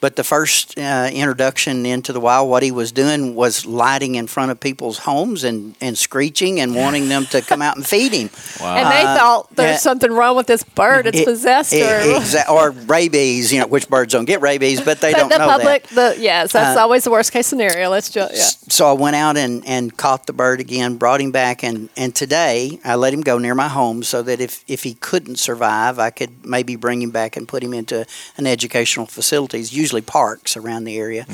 But 0.00 0.16
the 0.16 0.24
first 0.24 0.78
uh, 0.78 1.08
introduction 1.10 1.86
into 1.86 2.12
the 2.12 2.20
wild, 2.20 2.50
what 2.50 2.62
he 2.62 2.70
was 2.70 2.92
doing 2.92 3.34
was 3.34 3.64
lighting 3.64 4.16
in 4.16 4.26
front 4.26 4.50
of 4.50 4.60
people's 4.60 4.98
homes 4.98 5.44
and, 5.44 5.74
and 5.80 5.96
screeching 5.96 6.60
and 6.60 6.74
wanting 6.74 7.08
them 7.08 7.24
to 7.26 7.40
come 7.40 7.62
out 7.62 7.76
and 7.76 7.86
feed 7.86 8.12
him. 8.12 8.28
And 8.60 8.90
they 8.92 9.02
Uh, 9.02 9.16
thought 9.16 9.56
there's 9.56 9.70
yeah. 9.70 9.76
something 9.78 10.12
wrong 10.12 10.36
with 10.36 10.46
this 10.46 10.62
bird. 10.62 11.06
It's 11.06 11.20
It- 11.20 11.24
possessed 11.24 11.72
it- 11.72 11.84
or. 11.86 12.20
exa- 12.20 12.50
or 12.50 12.70
rabies, 12.72 13.50
you 13.50 13.60
know, 13.60 13.66
which 13.66 13.88
birds 13.88 14.12
don't 14.12 14.26
get 14.26 14.42
rabies, 14.42 14.82
but 14.82 15.00
they 15.00 15.12
But 15.12 15.20
don't 15.20 15.28
the 15.30 15.38
know 15.38 15.46
public, 15.48 15.86
that. 15.88 16.16
the 16.16 16.22
yes, 16.22 16.52
that's 16.52 16.76
Uh, 16.76 16.82
always 16.82 17.04
the 17.04 17.10
worst 17.10 17.32
case 17.32 17.46
scenario. 17.46 17.88
Let's 17.88 18.10
just 18.10 18.34
yeah. 18.34 18.68
So 18.68 18.86
I 18.90 18.92
went 18.92 19.16
out 19.16 19.38
and, 19.38 19.66
and 19.66 19.96
caught 19.96 20.26
the 20.26 20.32
bird 20.34 20.60
again, 20.60 20.96
brought 20.96 21.20
him 21.22 21.30
back, 21.30 21.62
and, 21.64 21.88
and 21.96 22.14
today 22.14 22.78
I 22.84 22.96
let 22.96 23.14
him 23.14 23.22
go 23.22 23.38
near 23.38 23.54
my 23.54 23.68
home 23.68 24.02
so 24.02 24.20
that 24.22 24.38
if, 24.40 24.64
if 24.68 24.82
he 24.82 24.94
couldn't 24.94 25.36
survive, 25.38 25.98
I 25.98 26.10
could 26.10 26.44
maybe 26.44 26.76
bring 26.76 26.93
him 27.02 27.10
back 27.10 27.36
and 27.36 27.46
put 27.48 27.62
him 27.62 27.72
into 27.74 28.06
an 28.36 28.46
educational 28.46 29.06
facilities, 29.06 29.72
usually 29.72 30.02
parks 30.02 30.56
around 30.56 30.84
the 30.84 30.96
area. 30.98 31.26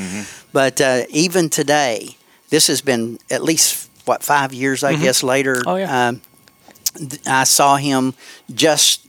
But 0.52 0.80
uh, 0.80 1.04
even 1.10 1.48
today, 1.48 2.16
this 2.50 2.66
has 2.66 2.80
been 2.80 3.18
at 3.30 3.42
least, 3.42 3.88
what, 4.04 4.22
five 4.22 4.52
years, 4.52 4.82
I 4.84 4.96
guess, 4.96 5.22
later. 5.22 5.62
Oh, 5.66 5.76
yeah. 5.76 6.08
Um, 6.08 6.20
I 7.26 7.44
saw 7.44 7.76
him 7.76 8.14
just, 8.52 9.06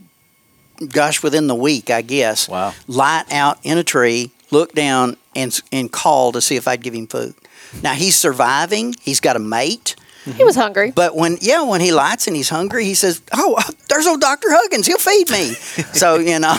gosh, 0.89 1.23
within 1.23 1.47
the 1.47 1.55
week, 1.55 1.89
I 1.89 2.01
guess 2.01 2.47
Wow. 2.47 2.73
light 2.87 3.25
out 3.31 3.57
in 3.63 3.77
a 3.77 3.83
tree, 3.83 4.31
look 4.51 4.73
down, 4.73 5.17
and 5.35 5.57
and 5.71 5.91
call 5.91 6.31
to 6.33 6.41
see 6.41 6.57
if 6.57 6.67
I'd 6.67 6.81
give 6.83 6.93
him 6.93 7.07
food. 7.07 7.33
Now 7.81 7.93
he's 7.93 8.17
surviving. 8.17 8.95
He's 9.01 9.19
got 9.21 9.35
a 9.37 9.39
mate. 9.39 9.95
He 10.25 10.43
was 10.43 10.55
hungry. 10.55 10.91
But 10.91 11.15
when 11.15 11.37
yeah, 11.41 11.63
when 11.63 11.81
he 11.81 11.91
lights 11.91 12.27
and 12.27 12.35
he's 12.35 12.49
hungry, 12.49 12.85
he 12.85 12.93
says, 12.93 13.21
"Oh, 13.33 13.59
there's 13.89 14.05
old 14.05 14.21
Doctor 14.21 14.49
Huggins. 14.51 14.85
He'll 14.85 14.97
feed 14.97 15.29
me." 15.29 15.53
so 15.93 16.17
you 16.17 16.39
know, 16.39 16.57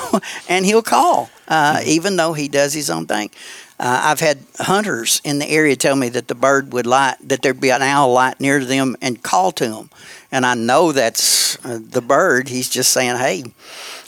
and 0.48 0.66
he'll 0.66 0.82
call, 0.82 1.30
uh, 1.48 1.80
even 1.86 2.16
though 2.16 2.32
he 2.32 2.48
does 2.48 2.72
his 2.72 2.90
own 2.90 3.06
thing. 3.06 3.30
Uh, 3.78 4.00
I've 4.04 4.20
had 4.20 4.38
hunters 4.58 5.20
in 5.24 5.40
the 5.40 5.48
area 5.48 5.74
tell 5.74 5.96
me 5.96 6.08
that 6.10 6.28
the 6.28 6.36
bird 6.36 6.72
would 6.72 6.86
light, 6.86 7.16
that 7.24 7.42
there'd 7.42 7.60
be 7.60 7.70
an 7.70 7.82
owl 7.82 8.12
light 8.12 8.38
near 8.38 8.64
them 8.64 8.96
and 9.02 9.20
call 9.22 9.50
to 9.52 9.68
them, 9.68 9.90
and 10.30 10.46
I 10.46 10.54
know 10.54 10.92
that's 10.92 11.56
uh, 11.64 11.78
the 11.82 12.00
bird. 12.00 12.48
He's 12.48 12.68
just 12.68 12.92
saying, 12.92 13.16
"Hey, 13.16 13.44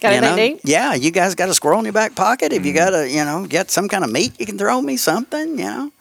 Got 0.00 0.12
you 0.12 0.18
anything 0.18 0.54
know, 0.54 0.60
yeah, 0.64 0.94
you 0.94 1.10
guys 1.10 1.34
got 1.34 1.48
a 1.48 1.54
squirrel 1.54 1.78
in 1.78 1.84
your 1.86 1.92
back 1.92 2.14
pocket. 2.14 2.52
If 2.52 2.66
you 2.66 2.72
got 2.72 2.92
a, 2.94 3.08
you 3.08 3.24
know, 3.24 3.46
get 3.46 3.70
some 3.70 3.88
kind 3.88 4.04
of 4.04 4.10
meat, 4.12 4.38
you 4.38 4.46
can 4.46 4.58
throw 4.58 4.80
me 4.80 4.96
something, 4.96 5.58
you 5.58 5.64
know. 5.64 5.92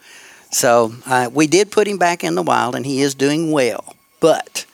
So 0.54 0.94
uh, 1.06 1.30
we 1.34 1.48
did 1.48 1.72
put 1.72 1.88
him 1.88 1.98
back 1.98 2.24
in 2.24 2.36
the 2.36 2.44
wild, 2.44 2.76
and 2.76 2.86
he 2.86 3.02
is 3.02 3.16
doing 3.16 3.52
well. 3.52 3.96
But 4.20 4.66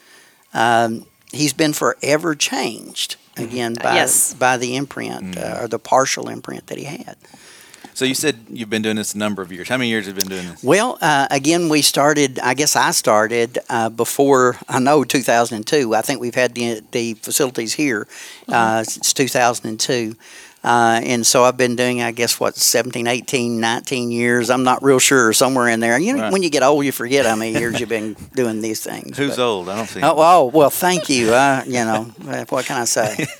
um, 0.53 1.05
he's 1.31 1.53
been 1.53 1.73
forever 1.73 2.35
changed 2.35 3.15
again 3.37 3.75
by 3.75 3.95
Yes. 3.95 4.33
by 4.33 4.57
the 4.57 4.75
imprint 4.75 5.37
uh, 5.37 5.59
or 5.61 5.67
the 5.67 5.79
partial 5.79 6.29
imprint 6.29 6.67
that 6.67 6.77
he 6.77 6.83
had. 6.83 7.15
So 7.93 8.05
you 8.05 8.13
said 8.13 8.45
you've 8.49 8.69
been 8.69 8.81
doing 8.81 8.95
this 8.95 9.13
a 9.13 9.17
number 9.17 9.41
of 9.41 9.51
years. 9.51 9.67
How 9.67 9.77
many 9.77 9.89
years 9.89 10.05
have 10.05 10.15
you 10.15 10.21
been 10.21 10.29
doing 10.29 10.47
this? 10.49 10.63
Well, 10.63 10.97
uh, 11.01 11.27
again, 11.31 11.67
we 11.67 11.81
started. 11.81 12.39
I 12.39 12.53
guess 12.53 12.75
I 12.77 12.91
started 12.91 13.59
uh, 13.69 13.89
before 13.89 14.55
I 14.69 14.79
know 14.79 15.03
2002. 15.03 15.93
I 15.95 16.01
think 16.01 16.21
we've 16.21 16.35
had 16.35 16.55
the, 16.55 16.81
the 16.91 17.15
facilities 17.15 17.73
here 17.73 18.07
uh, 18.47 18.83
since 18.83 19.11
2002. 19.13 20.15
Uh, 20.61 20.99
and 21.03 21.25
so 21.25 21.45
I've 21.45 21.55
been 21.55 21.77
doing, 21.77 22.01
I 22.01 22.11
guess, 22.11 22.37
what, 22.37 22.57
17, 22.57 23.07
18, 23.07 23.61
19 23.61 24.11
years. 24.11 24.49
I'm 24.49 24.63
not 24.63 24.83
real 24.83 24.99
sure, 24.99 25.31
somewhere 25.31 25.69
in 25.69 25.79
there. 25.79 25.97
You 25.97 26.13
know, 26.13 26.23
Right. 26.23 26.33
when 26.33 26.43
you 26.43 26.49
get 26.49 26.63
old, 26.63 26.83
you 26.83 26.91
forget 26.91 27.25
how 27.25 27.37
many 27.37 27.57
years 27.57 27.79
you've 27.79 27.87
been 27.87 28.17
doing 28.35 28.59
these 28.61 28.81
things. 28.83 29.17
Who's 29.17 29.37
but- 29.37 29.39
old? 29.45 29.69
I 29.69 29.77
don't 29.77 29.87
see. 29.87 30.01
Oh, 30.03 30.15
oh, 30.17 30.45
well, 30.53 30.69
thank 30.69 31.07
you. 31.09 31.33
Uh, 31.33 31.63
you 31.65 31.85
know, 31.85 32.11
uh, 32.27 32.43
what 32.49 32.65
can 32.65 32.75
I 32.81 32.83
say? 32.85 33.15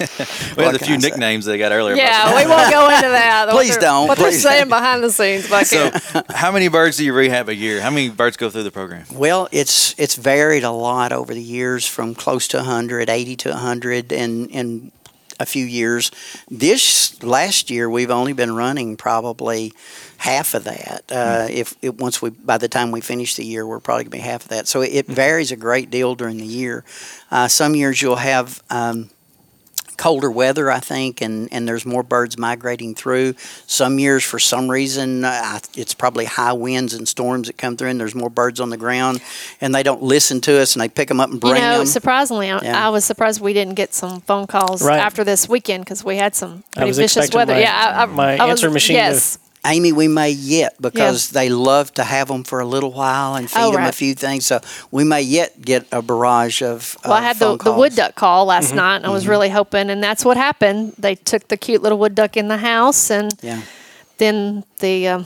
we 0.57 0.63
had 0.63 0.75
a 0.75 0.79
few 0.79 0.95
I 0.95 0.97
say? 0.99 1.09
nicknames 1.09 1.43
they 1.43 1.57
got 1.57 1.73
earlier. 1.73 1.95
Yeah, 1.95 2.35
we 2.41 2.47
won't 2.49 2.71
go 2.71 2.87
into 2.89 3.09
that. 3.09 3.49
Please 3.49 3.71
they're- 3.71 3.81
don't, 3.81 4.07
What 4.07 4.17
they're 4.17 4.31
saying 4.31 4.69
behind 4.69 5.03
the 5.03 5.11
scenes 5.11 5.49
back 5.49 5.65
So, 5.65 5.91
how 6.29 6.53
many 6.53 6.69
birds 6.69 6.95
do 6.97 7.03
you 7.03 7.13
rehab 7.13 7.49
a 7.49 7.55
year? 7.55 7.81
How 7.81 7.89
many 7.89 8.07
birds 8.09 8.37
go 8.37 8.49
through 8.49 8.63
the 8.63 8.71
program? 8.71 9.05
Well, 9.13 9.49
it's 9.51 9.93
it's 9.99 10.15
varied 10.15 10.63
a 10.63 10.71
lot 10.71 11.11
over 11.11 11.33
the 11.33 11.41
years, 11.43 11.85
from 11.85 12.15
close 12.15 12.47
to 12.49 12.57
100, 12.57 13.09
80 13.09 13.35
to 13.35 13.49
100, 13.49 14.13
and 14.13 14.49
in 14.51 14.91
a 15.39 15.45
few 15.45 15.65
years. 15.65 16.11
This 16.49 17.21
last 17.23 17.69
year, 17.69 17.89
we've 17.89 18.11
only 18.11 18.33
been 18.33 18.55
running 18.55 18.97
probably 18.97 19.73
half 20.17 20.53
of 20.53 20.65
that. 20.65 21.03
Uh, 21.09 21.47
if 21.49 21.75
it, 21.81 21.97
once 21.97 22.21
we 22.21 22.29
by 22.29 22.57
the 22.57 22.67
time 22.67 22.91
we 22.91 23.01
finish 23.01 23.35
the 23.35 23.45
year, 23.45 23.65
we're 23.65 23.79
probably 23.79 24.03
gonna 24.03 24.11
be 24.11 24.19
half 24.19 24.43
of 24.43 24.49
that. 24.49 24.67
So 24.67 24.81
it 24.81 25.07
varies 25.07 25.51
a 25.51 25.55
great 25.55 25.89
deal 25.89 26.15
during 26.15 26.37
the 26.37 26.45
year. 26.45 26.83
Uh, 27.31 27.47
some 27.47 27.75
years 27.75 28.01
you'll 28.01 28.17
have. 28.17 28.61
Um, 28.69 29.09
colder 29.99 30.31
weather, 30.31 30.71
I 30.71 30.79
think, 30.79 31.21
and, 31.21 31.47
and 31.51 31.67
there's 31.67 31.85
more 31.85 32.03
birds 32.03 32.37
migrating 32.37 32.95
through. 32.95 33.35
Some 33.67 33.99
years, 33.99 34.23
for 34.23 34.39
some 34.39 34.71
reason, 34.71 35.25
uh, 35.25 35.27
I- 35.29 35.59
it's 35.75 35.93
probably 35.93 36.23
high 36.25 36.53
winds 36.53 36.93
and 36.93 37.07
storms 37.07 37.47
that 37.47 37.57
come 37.57 37.75
through, 37.77 37.89
and 37.89 37.99
there's 37.99 38.15
more 38.15 38.29
birds 38.29 38.59
on 38.61 38.69
the 38.69 38.77
ground, 38.77 39.21
and 39.59 39.75
they 39.75 39.83
don't 39.83 40.01
listen 40.01 40.39
to 40.41 40.59
us, 40.61 40.73
and 40.73 40.81
they 40.81 40.87
pick 40.89 41.09
them 41.09 41.19
up 41.19 41.29
and 41.29 41.35
You 41.43 41.49
bring 41.51 41.61
know, 41.61 41.79
them. 41.79 41.85
surprisingly, 41.85 42.49
I- 42.49 42.61
Yeah. 42.61 42.87
I 42.87 42.89
was 42.89 43.03
surprised 43.03 43.41
we 43.41 43.53
didn't 43.53 43.75
get 43.75 43.93
some 43.93 44.21
phone 44.21 44.47
calls 44.47 44.81
Right. 44.81 44.99
after 44.99 45.23
this 45.25 45.49
weekend 45.49 45.83
because 45.83 46.03
we 46.03 46.15
had 46.15 46.33
some 46.33 46.63
I 46.75 46.77
pretty 46.77 46.87
was 46.91 46.97
vicious 46.97 47.29
weather. 47.33 47.53
my- 47.53 47.59
yeah, 47.59 47.93
I, 47.97 48.03
I, 48.03 48.05
my 48.05 48.37
I 48.37 48.45
was, 48.45 48.51
answer 48.63 48.69
machine 48.71 48.95
to- 48.95 49.01
Yes, 49.03 49.37
Amy, 49.65 49.91
we 49.91 50.07
may 50.07 50.29
yet 50.31 50.75
because 50.81 51.31
they 51.31 51.49
love 51.49 51.93
to 51.95 52.03
have 52.03 52.27
them 52.29 52.43
for 52.43 52.59
a 52.61 52.65
little 52.65 52.91
while 52.93 53.35
and 53.35 53.49
feed 53.49 53.59
Oh, 53.61 53.71
them 53.73 53.83
a 53.83 53.91
few 53.91 54.15
things. 54.15 54.45
So 54.45 54.61
we 54.91 55.03
may 55.03 55.21
yet 55.21 55.61
get 55.61 55.85
a 55.91 56.01
barrage 56.01 56.61
of. 56.61 56.97
Well, 57.03 57.13
I 57.13 57.17
of 57.19 57.23
had 57.25 57.35
the, 57.37 57.45
phone 57.45 57.57
the 57.57 57.73
wood 57.73 57.95
duck 57.95 58.15
call 58.15 58.45
last 58.45 58.67
Mm-hmm. 58.67 58.75
night, 58.77 58.95
and 58.97 59.05
I 59.05 59.09
was 59.09 59.27
really 59.27 59.49
hoping, 59.49 59.89
and 59.89 60.01
that's 60.01 60.23
what 60.23 60.37
happened. 60.37 60.93
They 60.97 61.15
took 61.15 61.47
the 61.49 61.57
cute 61.57 61.81
little 61.81 61.97
wood 61.97 62.15
duck 62.15 62.37
in 62.37 62.47
the 62.47 62.57
house, 62.57 63.09
and 63.11 63.33
Yeah, 63.41 63.61
then 64.17 64.63
the 64.79 65.07
um, 65.09 65.25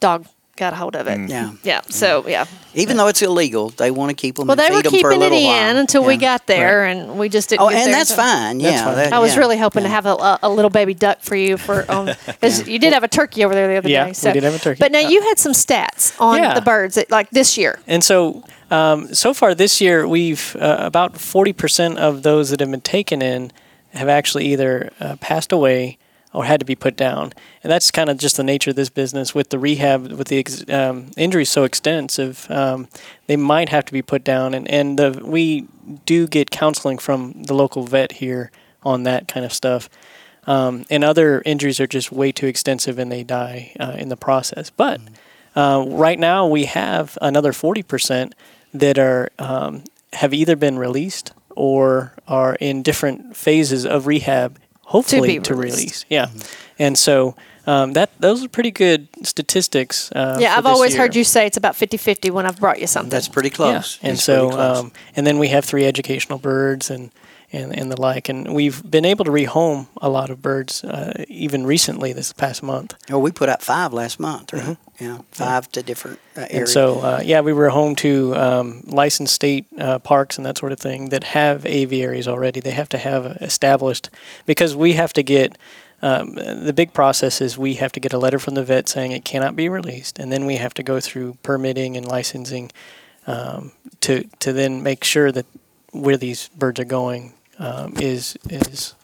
dog 0.00 0.26
got 0.56 0.72
a 0.72 0.76
hold 0.76 0.94
of 0.96 1.06
it. 1.08 1.28
yeah. 1.28 1.52
Yeah, 1.62 1.80
so 1.88 2.26
yeah. 2.28 2.44
Even 2.74 2.96
though 2.96 3.08
it's 3.08 3.22
illegal, 3.22 3.70
they 3.70 3.90
want 3.90 4.10
to 4.10 4.14
keep 4.14 4.36
them. 4.36 4.46
Well, 4.48 4.58
and 4.58 4.60
they 4.60 4.68
feed 4.82 4.90
were 4.92 4.96
'em 4.96 5.00
for 5.02 5.08
a 5.10 5.12
keeping 5.14 5.16
it 5.16 5.18
little 5.32 5.38
in 5.38 5.44
while. 5.46 5.76
until 5.78 6.04
we 6.04 6.16
got 6.16 6.46
there, 6.46 6.84
and 6.84 7.18
we 7.18 7.28
just 7.28 7.48
didn't. 7.50 7.62
Oh, 7.62 7.68
get 7.70 7.78
and 7.78 7.86
there 7.88 7.94
that's 7.96 8.10
until- 8.10 8.24
fine. 8.24 8.58
That's 8.58 8.72
yeah, 8.76 8.84
fine. 8.84 8.94
that- 8.96 9.12
I 9.12 9.18
was 9.18 9.34
yeah, 9.34 9.40
really 9.40 9.58
hoping 9.58 9.82
to 9.84 9.88
have 9.88 10.06
a, 10.06 10.14
a, 10.14 10.38
a 10.44 10.48
little 10.50 10.70
baby 10.70 10.94
duck 10.94 11.20
for 11.20 11.36
you 11.36 11.56
for 11.56 11.84
um 11.90 12.10
'cause 12.40 12.66
you 12.68 12.78
did 12.78 12.92
have 12.92 13.04
a 13.04 13.08
turkey 13.08 13.44
over 13.44 13.54
there 13.54 13.68
the 13.68 13.76
other 13.76 13.88
Yeah, 13.88 14.04
day. 14.04 14.10
we 14.10 14.14
So. 14.14 14.32
did 14.32 14.42
have 14.42 14.54
a 14.54 14.58
turkey. 14.58 14.78
But 14.80 14.92
now 14.92 15.04
Uh, 15.04 15.08
you 15.08 15.22
had 15.22 15.38
some 15.38 15.52
stats 15.52 16.12
on 16.20 16.38
Yeah. 16.42 16.54
the 16.54 16.62
birds 16.62 16.94
that, 16.96 17.10
like 17.10 17.30
this 17.30 17.56
year. 17.58 17.78
And 17.86 18.02
so, 18.04 18.42
um, 18.70 19.12
so 19.14 19.34
far 19.34 19.54
this 19.54 19.80
year, 19.80 20.06
we've 20.06 20.56
uh, 20.60 20.76
about 20.80 21.14
40% 21.14 21.96
of 21.96 22.22
those 22.22 22.50
that 22.50 22.60
have 22.60 22.70
been 22.70 22.80
taken 22.80 23.22
in 23.22 23.52
have 23.92 24.08
actually 24.08 24.46
either 24.46 24.90
uh, 25.00 25.16
passed 25.20 25.52
away 25.52 25.98
or 26.34 26.44
had 26.44 26.60
to 26.60 26.66
be 26.66 26.74
put 26.74 26.96
down. 26.96 27.32
And 27.62 27.70
that's 27.70 27.90
kind 27.90 28.10
of 28.10 28.18
just 28.18 28.36
the 28.36 28.42
nature 28.42 28.70
of 28.70 28.76
this 28.76 28.90
business 28.90 29.34
with 29.34 29.50
the 29.50 29.58
rehab, 29.58 30.12
with 30.12 30.28
the 30.28 30.38
ex- 30.38 30.68
um, 30.68 31.10
injuries 31.16 31.48
so 31.48 31.64
extensive, 31.64 32.46
um, 32.50 32.88
they 33.26 33.36
might 33.36 33.68
have 33.68 33.84
to 33.86 33.92
be 33.92 34.02
put 34.02 34.24
down. 34.24 34.52
And, 34.52 34.68
and 34.68 34.98
the, 34.98 35.22
we 35.24 35.66
do 36.04 36.26
get 36.26 36.50
counseling 36.50 36.98
from 36.98 37.44
the 37.44 37.54
local 37.54 37.84
vet 37.84 38.12
here 38.12 38.50
on 38.82 39.04
that 39.04 39.28
kind 39.28 39.46
of 39.46 39.52
stuff. 39.52 39.88
Um, 40.46 40.84
and 40.90 41.04
other 41.04 41.40
injuries 41.46 41.80
are 41.80 41.86
just 41.86 42.12
way 42.12 42.32
too 42.32 42.46
extensive 42.46 42.98
and 42.98 43.10
they 43.10 43.22
die 43.22 43.74
uh, 43.80 43.96
in 43.98 44.08
the 44.08 44.16
process. 44.16 44.68
But 44.70 45.00
uh, 45.56 45.84
right 45.88 46.18
now, 46.18 46.46
we 46.46 46.64
have 46.64 47.16
another 47.22 47.52
40% 47.52 48.32
that 48.74 48.98
are 48.98 49.30
um, 49.38 49.84
have 50.14 50.34
either 50.34 50.56
been 50.56 50.78
released 50.78 51.32
or 51.56 52.12
are 52.26 52.56
in 52.56 52.82
different 52.82 53.36
phases 53.36 53.86
of 53.86 54.06
rehab, 54.06 54.58
hopefully 54.86 55.40
to, 55.40 55.54
released. 55.54 55.76
release. 55.78 56.04
Yeah, 56.08 56.28
and 56.78 56.96
so 56.98 57.34
um, 57.66 57.92
that 57.94 58.10
those 58.20 58.44
are 58.44 58.48
pretty 58.48 58.70
good 58.70 59.08
statistics. 59.22 60.10
Uh, 60.12 60.38
yeah, 60.40 60.52
for 60.52 60.58
I've 60.58 60.64
this 60.64 60.70
always 60.72 60.92
year. 60.94 61.02
heard 61.02 61.16
you 61.16 61.24
say 61.24 61.46
it's 61.46 61.56
about 61.56 61.74
50-50 61.74 62.30
when 62.30 62.46
I've 62.46 62.58
brought 62.60 62.80
you 62.80 62.86
something. 62.86 63.10
That's 63.10 63.28
pretty 63.28 63.48
Yeah, 63.50 63.54
close. 63.56 63.98
and 64.02 64.12
It's 64.12 64.22
so 64.24 64.50
close. 64.50 64.78
um, 64.78 64.92
and 65.16 65.26
then 65.26 65.38
we 65.38 65.48
have 65.48 65.64
three 65.64 65.84
educational 65.86 66.38
birds 66.38 66.90
and. 66.90 67.10
And, 67.54 67.76
and 67.78 67.90
the 67.90 68.00
like, 68.00 68.28
and 68.28 68.52
we've 68.52 68.82
been 68.90 69.04
able 69.04 69.24
to 69.26 69.30
rehome 69.30 69.86
a 70.02 70.08
lot 70.08 70.30
of 70.30 70.42
birds, 70.42 70.82
uh, 70.82 71.24
even 71.28 71.64
recently 71.64 72.12
this 72.12 72.32
past 72.32 72.62
month. 72.64 72.94
oh, 73.12 73.20
we 73.20 73.30
put 73.30 73.48
out 73.48 73.62
five 73.62 73.92
last 73.92 74.18
month, 74.18 74.52
right? 74.52 74.76
Yeah, 75.00 75.18
five 75.30 75.70
to 75.72 75.82
different 75.82 76.18
uh, 76.36 76.46
areas. 76.50 76.52
Mm-hmm. 76.52 76.58
And 76.58 76.68
so, 76.68 77.00
uh, 77.00 77.20
yeah, 77.24 77.40
we 77.42 77.52
were 77.52 77.68
home 77.70 77.94
to 77.96 78.34
um, 78.34 78.82
licensed 78.86 79.34
state 79.34 79.66
uh, 79.78 80.00
parks 80.00 80.36
and 80.36 80.44
that 80.46 80.58
sort 80.58 80.72
of 80.72 80.80
thing 80.80 81.10
that 81.10 81.24
have 81.24 81.64
aviaries 81.64 82.26
already. 82.26 82.60
They 82.60 82.72
have 82.72 82.88
to 82.90 82.98
have 82.98 83.26
established 83.40 84.10
because 84.46 84.74
we 84.74 84.94
have 84.94 85.12
to 85.14 85.22
get. 85.22 85.56
Um, 86.02 86.34
the 86.34 86.74
big 86.74 86.92
process 86.92 87.40
is 87.40 87.56
we 87.56 87.74
have 87.74 87.90
to 87.92 88.00
get 88.00 88.12
a 88.12 88.18
letter 88.18 88.38
from 88.38 88.56
the 88.56 88.64
vet 88.64 88.90
saying 88.90 89.12
it 89.12 89.24
cannot 89.24 89.56
be 89.56 89.70
released, 89.70 90.18
and 90.18 90.30
then 90.30 90.44
we 90.44 90.56
have 90.56 90.74
to 90.74 90.82
go 90.82 91.00
through 91.00 91.38
permitting 91.42 91.96
and 91.96 92.06
licensing 92.06 92.70
um, 93.26 93.72
to 94.00 94.24
to 94.40 94.52
then 94.52 94.82
make 94.82 95.02
sure 95.02 95.32
that 95.32 95.46
where 95.92 96.18
these 96.18 96.48
birds 96.48 96.78
are 96.78 96.84
going 96.84 97.32
um, 97.58 97.94
is 97.98 98.36
is 98.50 98.94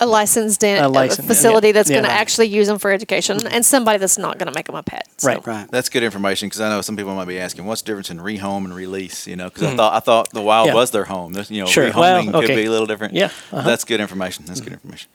a 0.00 0.06
licensed 0.06 0.62
in, 0.64 0.82
A 0.82 0.86
a 0.86 0.88
licensed- 0.88 1.28
facility 1.28 1.68
yeah, 1.68 1.72
that's 1.72 1.88
yeah. 1.88 1.94
going 1.96 2.04
to 2.04 2.10
actually 2.10 2.48
use 2.48 2.66
them 2.66 2.78
for 2.78 2.90
education, 2.90 3.46
and 3.46 3.64
somebody 3.64 3.98
that's 3.98 4.18
not 4.18 4.38
going 4.38 4.48
to 4.48 4.54
make 4.54 4.66
them 4.66 4.74
a 4.74 4.82
pet. 4.82 5.06
So. 5.18 5.28
Right. 5.28 5.46
right. 5.46 5.70
That's 5.70 5.88
good 5.88 6.02
information 6.02 6.48
because 6.48 6.60
I 6.60 6.68
know 6.68 6.80
some 6.80 6.96
people 6.96 7.14
might 7.14 7.28
be 7.28 7.38
asking, 7.38 7.64
what's 7.66 7.82
the 7.82 7.86
difference 7.86 8.10
in 8.10 8.18
rehome 8.18 8.64
and 8.64 8.74
release? 8.74 9.26
You 9.28 9.36
know, 9.36 9.48
because 9.50 9.62
I 9.72 9.76
thought 9.76 9.94
I 9.94 10.00
thought 10.00 10.30
the 10.30 10.42
wild 10.42 10.68
Hmm. 10.68 10.74
Yeah. 10.74 10.80
was 10.80 10.90
their 10.90 11.04
home. 11.04 11.32
There's, 11.32 11.50
you 11.50 11.60
know, 11.60 11.66
Sure. 11.66 11.90
rehoming 11.90 12.32
Well, 12.32 12.42
could 12.42 12.48
be 12.56 12.64
a 12.64 12.70
little 12.70 12.86
different. 12.88 13.14
Yeah. 13.14 13.26
Uh-huh. 13.26 13.62
That's 13.62 13.84
good 13.84 14.00
information. 14.00 14.44
That's 14.46 14.60
good 14.60 14.72
information. 14.72 15.08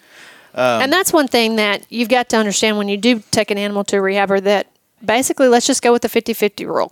and 0.53 0.91
that's 0.91 1.11
one 1.13 1.27
thing 1.27 1.57
that 1.57 1.85
you've 1.89 2.09
got 2.09 2.29
to 2.29 2.37
understand 2.37 2.77
when 2.77 2.87
you 2.87 2.97
do 2.97 3.21
take 3.31 3.51
an 3.51 3.57
animal 3.57 3.83
to 3.83 3.97
a 3.97 3.99
rehabber 4.01 4.41
that 4.43 4.67
basically 5.03 5.47
let's 5.47 5.67
just 5.67 5.81
go 5.81 5.91
with 5.93 6.01
the 6.01 6.09
50-50 6.09 6.65
rule 6.67 6.91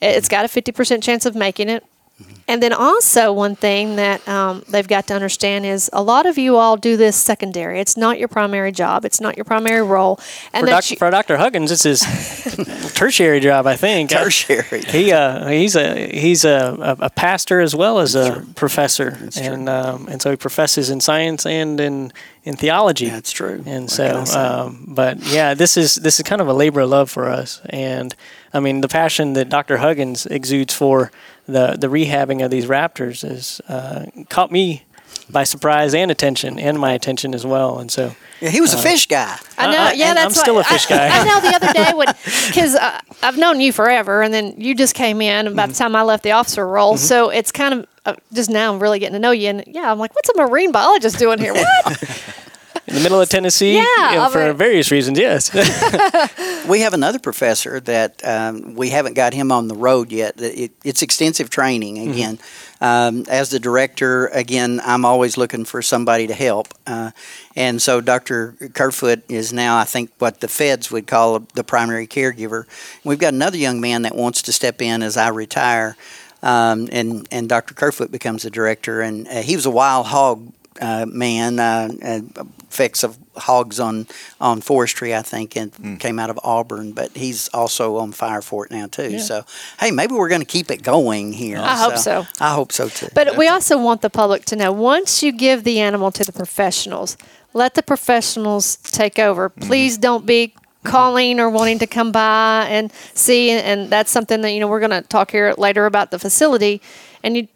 it's 0.00 0.28
got 0.28 0.44
a 0.44 0.48
50% 0.48 1.00
chance 1.02 1.24
of 1.26 1.34
making 1.36 1.68
it 1.68 1.84
and 2.48 2.62
then 2.62 2.72
also 2.72 3.32
one 3.32 3.54
thing 3.56 3.96
that 3.96 4.26
um, 4.28 4.62
they've 4.68 4.88
got 4.88 5.06
to 5.08 5.14
understand 5.14 5.66
is 5.66 5.90
a 5.92 6.02
lot 6.02 6.24
of 6.26 6.38
you 6.38 6.56
all 6.56 6.76
do 6.76 6.96
this 6.96 7.14
secondary 7.16 7.78
it's 7.80 7.96
not 7.96 8.18
your 8.18 8.28
primary 8.28 8.72
job 8.72 9.04
it's 9.04 9.20
not 9.20 9.36
your 9.36 9.44
primary 9.44 9.82
role 9.82 10.18
and 10.54 10.64
for, 10.64 10.70
doc, 10.70 10.90
you- 10.90 10.96
for 10.96 11.10
Dr. 11.10 11.36
Huggins. 11.36 11.70
It's 11.70 11.82
his 11.82 12.00
tertiary 12.94 13.40
job, 13.40 13.66
I 13.66 13.76
think. 13.76 14.10
Tertiary. 14.10 14.82
He 14.82 15.12
uh, 15.12 15.48
he's 15.48 15.76
a 15.76 16.08
he's 16.10 16.44
a, 16.44 16.96
a, 17.00 17.06
a 17.06 17.10
pastor 17.10 17.60
as 17.60 17.74
well 17.74 17.98
as 17.98 18.14
a 18.14 18.44
professor, 18.54 19.18
and 19.38 19.68
um, 19.68 20.08
and 20.08 20.22
so 20.22 20.30
he 20.30 20.36
professes 20.36 20.88
in 20.90 21.00
science 21.00 21.44
and 21.46 21.78
in 21.80 22.12
in 22.44 22.56
theology. 22.56 23.08
That's 23.10 23.32
true. 23.32 23.62
And 23.66 23.82
What 23.84 23.90
so, 23.90 24.08
can 24.08 24.16
I 24.16 24.24
say? 24.24 24.38
um, 24.40 24.84
but 24.88 25.18
yeah, 25.26 25.54
this 25.54 25.76
is 25.76 25.96
this 25.96 26.18
is 26.18 26.22
kind 26.22 26.40
of 26.40 26.48
a 26.48 26.54
labor 26.54 26.80
of 26.80 26.90
love 26.90 27.10
for 27.10 27.28
us, 27.28 27.60
and 27.68 28.14
I 28.54 28.60
mean 28.60 28.80
the 28.80 28.88
passion 28.88 29.34
that 29.34 29.48
Dr. 29.48 29.78
Huggins 29.78 30.26
exudes 30.26 30.72
for 30.74 31.10
the 31.46 31.76
the 31.78 31.86
rehabbing 31.88 32.44
of 32.44 32.50
these 32.50 32.66
raptors 32.66 33.22
has 33.26 33.60
uh, 33.68 34.06
caught 34.28 34.50
me 34.50 34.82
by 35.30 35.42
surprise 35.44 35.92
and 35.94 36.10
attention, 36.10 36.58
and 36.58 36.78
my 36.78 36.92
attention 36.92 37.34
as 37.34 37.44
well. 37.44 37.78
And 37.80 37.90
so, 37.90 38.14
Yeah, 38.40 38.50
he 38.50 38.60
was 38.60 38.72
a 38.74 38.78
fish 38.78 39.06
guy. 39.08 39.36
I 39.58 39.72
know, 39.72 39.78
I- 39.82 39.92
yeah, 39.92 40.08
and 40.10 40.16
that's 40.16 40.26
I'm 40.38 40.42
still 40.42 40.54
what, 40.54 40.66
a 40.66 40.68
fish 40.68 40.86
guy. 40.86 41.08
I 41.08 41.24
know 41.24 41.40
the 41.40 41.56
other 41.56 41.72
day 41.72 41.92
when, 41.94 42.06
because 42.46 42.76
uh, 42.76 43.00
I've 43.24 43.36
known 43.36 43.60
you 43.60 43.72
forever, 43.72 44.22
and 44.22 44.32
then 44.32 44.54
you 44.56 44.74
just 44.76 44.94
came 44.94 45.20
in 45.20 45.48
about 45.48 45.68
the 45.68 45.72
Mm-hmm. 45.72 45.78
time 45.82 45.96
I 45.96 46.02
left 46.02 46.22
the 46.22 46.30
officer 46.32 46.66
role. 46.66 46.96
So 46.96 47.30
it's 47.30 47.50
kind 47.50 47.74
of 47.74 47.86
uh, 48.04 48.14
just 48.32 48.50
now 48.50 48.72
I'm 48.72 48.78
really 48.80 49.00
getting 49.00 49.14
to 49.14 49.18
know 49.18 49.32
you, 49.32 49.48
and 49.48 49.64
yeah, 49.66 49.90
I'm 49.90 49.98
like, 49.98 50.14
what's 50.14 50.28
a 50.28 50.36
marine 50.36 50.70
biologist 50.70 51.18
doing 51.18 51.38
here? 51.40 51.54
What? 51.54 52.22
in 52.96 53.02
the 53.02 53.04
middle 53.04 53.20
of 53.20 53.28
Tennessee, 53.28 53.74
Yeah, 53.74 54.10
you 54.10 54.16
know, 54.16 54.22
I 54.24 54.30
for 54.30 54.46
mean- 54.48 54.56
various 54.56 54.90
reasons, 54.90 55.18
yes. 55.18 55.50
We 56.66 56.80
have 56.80 56.94
another 56.94 57.20
professor 57.20 57.78
that 57.80 58.26
um, 58.26 58.74
we 58.74 58.88
haven't 58.88 59.14
got 59.14 59.32
him 59.34 59.52
on 59.52 59.68
the 59.68 59.76
road 59.76 60.10
yet. 60.10 60.40
It, 60.40 60.72
it's 60.82 61.02
extensive 61.02 61.48
training 61.50 61.96
Mm-hmm. 61.96 62.10
again. 62.10 62.38
Um, 62.80 63.24
as 63.28 63.50
the 63.50 63.58
director, 63.60 64.26
again, 64.28 64.80
I'm 64.84 65.04
always 65.04 65.36
looking 65.36 65.64
for 65.64 65.80
somebody 65.80 66.26
to 66.26 66.34
help. 66.34 66.68
Uh, 66.86 67.12
and 67.54 67.80
so 67.80 68.00
Dr. 68.00 68.54
Kerfoot 68.74 69.22
is 69.30 69.52
now, 69.52 69.78
I 69.78 69.84
think, 69.84 70.10
what 70.18 70.40
the 70.40 70.48
feds 70.48 70.90
would 70.90 71.06
call 71.06 71.38
the 71.54 71.64
primary 71.64 72.06
caregiver. 72.06 72.64
We've 73.04 73.18
got 73.18 73.32
another 73.32 73.56
young 73.58 73.80
man 73.80 74.02
that 74.02 74.14
wants 74.16 74.42
to 74.42 74.52
step 74.52 74.82
in 74.82 75.02
as 75.02 75.16
I 75.16 75.28
retire. 75.28 75.96
Um, 76.42 76.88
and, 76.92 77.26
and 77.30 77.48
Dr. 77.48 77.74
Kerfoot 77.74 78.10
becomes 78.10 78.42
the 78.42 78.50
director. 78.50 79.00
And 79.02 79.26
uh, 79.28 79.42
he 79.42 79.54
was 79.56 79.66
a 79.66 79.70
wild 79.70 80.06
hog 80.06 80.52
uh, 80.80 81.06
man, 81.08 81.58
uh, 81.58 81.88
uh, 82.02 82.44
effects 82.76 83.02
of 83.02 83.18
hogs 83.36 83.80
on 83.80 84.06
on 84.38 84.60
forestry, 84.60 85.14
I 85.14 85.22
think, 85.22 85.56
and 85.56 85.74
hmm. 85.74 85.96
came 85.96 86.18
out 86.18 86.28
of 86.28 86.38
Auburn. 86.44 86.92
But 86.92 87.16
he's 87.16 87.48
also 87.48 87.96
on 87.96 88.12
fire 88.12 88.42
for 88.42 88.66
it 88.66 88.70
now 88.70 88.86
too. 88.86 89.12
Yeah. 89.12 89.18
So 89.18 89.44
hey, 89.80 89.90
maybe 89.90 90.14
we're 90.14 90.28
going 90.28 90.42
to 90.42 90.46
keep 90.46 90.70
it 90.70 90.82
going 90.82 91.32
here. 91.32 91.58
I 91.58 91.76
hope 91.76 91.96
so. 91.96 92.26
I 92.38 92.52
hope 92.52 92.72
so 92.72 92.88
too. 92.88 93.08
But 93.14 93.36
we 93.36 93.48
also 93.48 93.78
want 93.78 94.02
the 94.02 94.10
public 94.10 94.44
to 94.46 94.56
know 94.56 94.72
once 94.72 95.22
you 95.22 95.32
give 95.32 95.64
the 95.64 95.80
animal 95.80 96.10
to 96.12 96.24
the 96.24 96.32
professionals, 96.32 97.16
let 97.54 97.74
the 97.74 97.82
professionals 97.82 98.76
take 98.76 99.18
over. 99.18 99.48
Mm-hmm. 99.48 99.68
Please 99.68 99.96
don't 99.96 100.26
be 100.26 100.54
calling 100.84 101.40
or 101.40 101.50
wanting 101.50 101.78
to 101.80 101.86
come 101.86 102.12
by 102.12 102.66
and 102.68 102.92
see. 103.14 103.50
And 103.50 103.90
that's 103.90 104.10
something 104.10 104.42
that, 104.42 104.52
you 104.52 104.60
know, 104.60 104.68
we're 104.68 104.80
going 104.80 105.02
to 105.02 105.02
talk 105.02 105.30
here 105.30 105.54
later 105.58 105.86
about 105.86 106.10
the 106.10 106.18
facility. 106.18 106.80
And 107.22 107.36
you, 107.36 107.48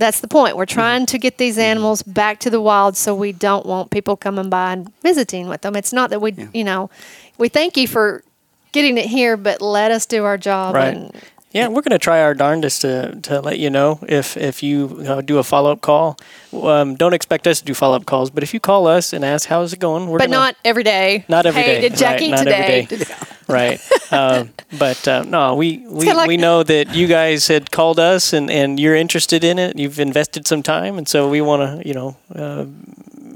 that's 0.00 0.20
the 0.20 0.28
point. 0.28 0.56
We're 0.56 0.66
trying 0.66 1.06
to 1.06 1.18
get 1.18 1.38
these 1.38 1.58
animals 1.58 2.02
back 2.02 2.40
to 2.40 2.50
the 2.50 2.60
wild 2.60 2.96
so 2.96 3.14
we 3.14 3.32
don't 3.32 3.64
want 3.66 3.90
people 3.90 4.16
coming 4.16 4.50
by 4.50 4.72
and 4.72 4.92
visiting 5.02 5.46
with 5.48 5.60
them. 5.60 5.76
It's 5.76 5.92
not 5.92 6.10
that 6.10 6.20
we, 6.20 6.34
you 6.52 6.64
know, 6.64 6.90
we 7.38 7.48
thank 7.48 7.76
you 7.76 7.86
for 7.86 8.24
getting 8.72 8.98
it 8.98 9.06
here, 9.06 9.36
but 9.36 9.60
let 9.60 9.90
us 9.92 10.06
do 10.06 10.24
our 10.24 10.38
job. 10.38 10.74
Right. 10.74 10.96
And 10.96 11.14
Yeah, 11.52 11.68
we're 11.68 11.82
going 11.82 11.90
to 11.90 11.98
try 11.98 12.22
our 12.22 12.34
darndest 12.34 12.80
to, 12.82 13.20
to 13.22 13.40
let 13.40 13.58
you 13.58 13.70
know 13.70 13.98
if 14.08 14.36
if 14.36 14.62
you 14.62 15.04
uh, 15.06 15.20
do 15.20 15.38
a 15.38 15.42
follow 15.42 15.72
up 15.72 15.80
call. 15.80 16.16
Um, 16.52 16.94
don't 16.96 17.12
expect 17.12 17.46
us 17.46 17.58
to 17.60 17.64
do 17.64 17.74
follow 17.74 17.96
up 17.96 18.06
calls, 18.06 18.30
but 18.30 18.42
if 18.42 18.54
you 18.54 18.60
call 18.60 18.86
us 18.86 19.12
and 19.12 19.24
ask 19.24 19.48
how's 19.48 19.72
it 19.72 19.80
going, 19.80 20.08
we're 20.08 20.18
but 20.18 20.30
gonna, 20.30 20.36
not 20.36 20.56
every 20.64 20.82
day. 20.84 21.24
Not 21.28 21.46
every 21.46 21.60
hey, 21.62 21.74
day, 21.74 21.88
did 21.88 21.96
Jackie 21.98 22.30
right, 22.30 22.44
not 22.44 22.46
every 22.48 22.86
today? 22.86 23.04
day. 23.04 23.14
right. 23.48 23.80
Um, 24.12 24.50
but 24.78 25.06
uh, 25.06 25.22
no, 25.22 25.54
we 25.54 25.78
we, 25.86 26.12
like- 26.12 26.28
we 26.28 26.36
know 26.36 26.62
that 26.62 26.94
you 26.94 27.06
guys 27.06 27.48
had 27.48 27.70
called 27.70 27.98
us 27.98 28.32
and, 28.32 28.50
and 28.50 28.78
you're 28.80 28.96
interested 28.96 29.44
in 29.44 29.58
it. 29.58 29.78
You've 29.78 30.00
invested 30.00 30.46
some 30.46 30.62
time, 30.62 30.98
and 30.98 31.08
so 31.08 31.28
we 31.28 31.40
want 31.40 31.62
to 31.82 31.88
you 31.88 31.94
know 31.94 32.16
uh, 32.34 32.66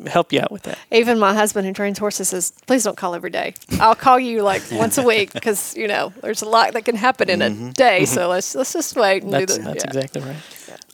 help 0.09 0.33
you 0.33 0.41
out 0.41 0.51
with 0.51 0.63
that. 0.65 0.79
Even 0.91 1.19
my 1.19 1.35
husband 1.35 1.67
who 1.67 1.73
trains 1.73 1.99
horses 1.99 2.29
says, 2.29 2.53
please 2.67 2.85
don't 2.85 2.97
call 2.97 3.15
every 3.15 3.31
day. 3.31 3.55
I'll 3.81 3.95
call 3.95 4.19
you 4.19 4.43
like 4.43 4.63
once 4.73 4.99
a 4.99 5.03
week 5.03 5.33
because, 5.33 5.75
you 5.77 5.89
know, 5.89 6.13
there's 6.21 6.43
a 6.43 6.49
lot 6.49 6.73
that 6.75 6.85
can 6.85 6.97
happen 6.97 7.31
in 7.31 7.41
a 7.43 7.73
day. 7.73 8.05
So 8.05 8.29
let's 8.29 8.55
let's 8.55 8.73
just 8.73 8.97
wait 8.97 9.23
and 9.23 9.33
That's 9.33 9.57
do 9.57 9.63
the 9.63 9.69
that's 9.69 9.85
yeah. 9.85 9.89
exactly 9.91 10.21
right. 10.23 10.37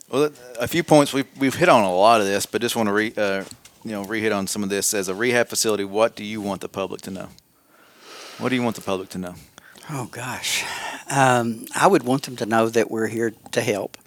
Well, 0.09 0.29
a 0.59 0.67
few 0.67 0.83
points 0.83 1.13
we've 1.13 1.27
we've 1.39 1.55
hit 1.55 1.69
on 1.69 1.83
a 1.83 1.93
lot 1.93 2.21
of 2.21 2.27
this, 2.27 2.45
but 2.45 2.61
just 2.61 2.75
want 2.75 2.87
to 2.87 2.93
re 2.93 3.13
uh, 3.17 3.43
you 3.83 3.91
know 3.91 4.03
re-hit 4.03 4.31
on 4.31 4.47
some 4.47 4.63
of 4.63 4.69
this. 4.69 4.93
As 4.93 5.07
a 5.07 5.15
rehab 5.15 5.47
facility, 5.47 5.83
what 5.85 6.15
do 6.15 6.23
you 6.23 6.41
want 6.41 6.61
the 6.61 6.69
public 6.69 7.01
to 7.01 7.11
know? 7.11 7.29
What 8.37 8.49
do 8.49 8.55
you 8.55 8.63
want 8.63 8.75
the 8.75 8.81
public 8.81 9.09
to 9.09 9.17
know? 9.17 9.35
Oh 9.89 10.05
gosh, 10.11 10.63
um, 11.09 11.65
I 11.75 11.87
would 11.87 12.03
want 12.03 12.23
them 12.23 12.35
to 12.37 12.45
know 12.45 12.69
that 12.69 12.89
we're 12.91 13.07
here 13.07 13.33
to 13.51 13.61
help. 13.61 13.97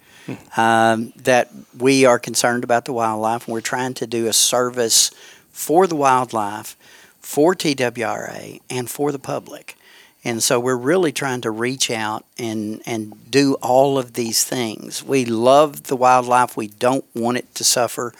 Um, 0.57 1.13
that 1.17 1.51
we 1.77 2.05
are 2.05 2.17
concerned 2.17 2.63
about 2.63 2.85
the 2.85 2.93
wildlife, 2.93 3.45
and 3.45 3.53
we're 3.53 3.61
trying 3.61 3.93
to 3.95 4.07
do 4.07 4.25
a 4.25 4.33
service 4.33 5.11
for 5.51 5.85
the 5.85 5.95
wildlife, 5.95 6.75
for 7.19 7.53
TWRA, 7.53 8.59
and 8.67 8.89
for 8.89 9.11
the 9.11 9.19
public. 9.19 9.77
And 10.23 10.41
so 10.41 10.59
we're 10.59 10.75
really 10.75 11.11
trying 11.11 11.41
to 11.41 11.51
reach 11.51 11.91
out 11.91 12.25
and, 12.39 12.81
and 12.87 13.29
do 13.29 13.53
all 13.61 13.99
of 13.99 14.13
these 14.13 14.43
things. 14.43 15.03
We 15.03 15.25
love 15.25 15.83
the 15.83 15.95
wildlife. 15.95 16.57
We 16.57 16.69
don't 16.69 17.05
want 17.13 17.37
it 17.37 17.53
to 17.53 17.63
suffer. 17.63 18.11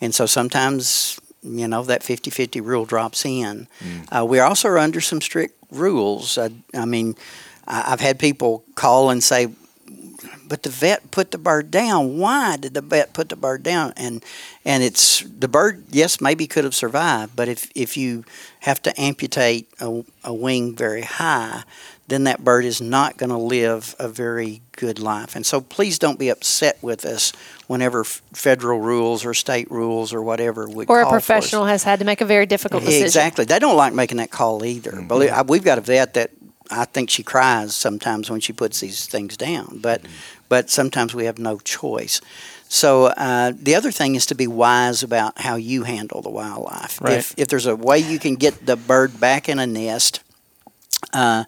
And 0.00 0.12
so 0.12 0.26
sometimes, 0.26 1.20
you 1.44 1.68
know, 1.68 1.84
that 1.84 2.02
50 2.02 2.30
50 2.30 2.60
rule 2.60 2.84
drops 2.84 3.24
in. 3.24 3.68
Uh, 4.10 4.24
we 4.24 4.40
also 4.40 4.68
are 4.70 4.78
under 4.78 5.00
some 5.00 5.20
strict 5.20 5.54
rules. 5.74 6.38
I, 6.38 6.50
I 6.74 6.84
mean, 6.84 7.16
I've 7.66 8.00
had 8.00 8.18
people 8.18 8.64
call 8.74 9.10
and 9.10 9.22
say, 9.22 9.48
but 10.46 10.62
the 10.62 10.70
vet 10.70 11.10
put 11.10 11.30
the 11.30 11.38
bird 11.38 11.70
down. 11.70 12.18
Why 12.18 12.56
did 12.56 12.74
the 12.74 12.80
vet 12.80 13.12
put 13.12 13.28
the 13.28 13.36
bird 13.36 13.62
down? 13.62 13.92
And 13.96 14.22
and 14.64 14.82
it's 14.82 15.20
the 15.20 15.48
bird. 15.48 15.84
Yes, 15.90 16.20
maybe 16.20 16.46
could 16.46 16.64
have 16.64 16.74
survived, 16.74 17.34
but 17.34 17.48
if 17.48 17.70
if 17.74 17.96
you 17.96 18.24
have 18.60 18.82
to 18.82 19.00
amputate 19.00 19.68
a, 19.80 20.04
a 20.22 20.32
wing 20.32 20.76
very 20.76 21.02
high, 21.02 21.64
then 22.08 22.24
that 22.24 22.44
bird 22.44 22.64
is 22.64 22.80
not 22.80 23.16
going 23.16 23.30
to 23.30 23.38
live 23.38 23.94
a 23.98 24.08
very 24.08 24.60
good 24.72 24.98
life. 24.98 25.34
And 25.34 25.46
so 25.46 25.60
please 25.60 25.98
don't 25.98 26.18
be 26.18 26.28
upset 26.28 26.78
with 26.82 27.04
us 27.04 27.32
whenever 27.66 28.00
f- 28.00 28.22
federal 28.32 28.80
rules 28.80 29.24
or 29.24 29.34
state 29.34 29.70
rules 29.70 30.12
or 30.12 30.22
whatever 30.22 30.68
would 30.68 30.88
Or 30.90 31.00
a 31.00 31.02
call 31.04 31.12
for 31.12 31.16
us. 31.16 31.26
professional 31.26 31.64
has 31.64 31.82
had 31.84 31.98
to 32.00 32.04
make 32.04 32.20
a 32.20 32.24
very 32.26 32.46
difficult 32.46 32.82
decision. 32.84 33.06
Exactly. 33.06 33.44
They 33.44 33.58
don't 33.58 33.76
like 33.76 33.92
making 33.94 34.18
that 34.18 34.30
call 34.30 34.64
either. 34.64 35.00
Believe, 35.02 35.30
I, 35.30 35.42
we've 35.42 35.64
got 35.64 35.78
a 35.78 35.80
vet 35.80 36.14
that 36.14 36.30
I 36.70 36.84
think 36.86 37.10
she 37.10 37.22
cries 37.22 37.74
sometimes 37.74 38.30
when 38.30 38.40
she 38.40 38.52
puts 38.52 38.80
these 38.80 39.06
things 39.06 39.36
down, 39.36 39.78
but 39.82 40.00
but 40.48 40.70
sometimes 40.70 41.14
we 41.14 41.24
have 41.26 41.38
no 41.38 41.58
choice. 41.58 42.20
So 42.68 43.06
uh, 43.06 43.52
the 43.54 43.74
other 43.74 43.92
thing 43.92 44.14
is 44.14 44.26
to 44.26 44.34
be 44.34 44.46
wise 44.46 45.02
about 45.02 45.38
how 45.40 45.56
you 45.56 45.84
handle 45.84 46.22
the 46.22 46.30
wildlife. 46.30 47.00
Right. 47.00 47.18
If 47.18 47.34
if 47.36 47.48
there's 47.48 47.66
a 47.66 47.76
way 47.76 47.98
you 47.98 48.18
can 48.18 48.36
get 48.36 48.64
the 48.66 48.76
bird 48.76 49.20
back 49.20 49.48
in 49.48 49.58
a 49.58 49.66
nest, 49.66 50.20
uh, 51.12 51.44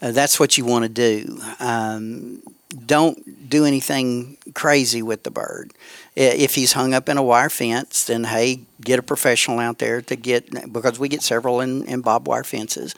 uh, 0.00 0.12
that's 0.12 0.38
what 0.40 0.56
you 0.56 0.64
want 0.64 0.84
to 0.84 0.88
do. 0.88 1.40
Um, 1.58 2.42
don't 2.72 3.48
do 3.48 3.64
anything 3.64 4.38
crazy 4.54 5.02
with 5.02 5.22
the 5.22 5.30
bird. 5.30 5.72
If 6.14 6.54
he's 6.54 6.72
hung 6.72 6.94
up 6.94 7.08
in 7.08 7.16
a 7.16 7.22
wire 7.22 7.50
fence, 7.50 8.04
then 8.04 8.24
hey, 8.24 8.62
get 8.80 8.98
a 8.98 9.02
professional 9.02 9.58
out 9.58 9.78
there 9.78 10.02
to 10.02 10.16
get 10.16 10.72
because 10.72 10.98
we 10.98 11.08
get 11.08 11.22
several 11.22 11.60
in, 11.60 11.84
in 11.84 12.00
barbed 12.00 12.26
wire 12.26 12.44
fences. 12.44 12.94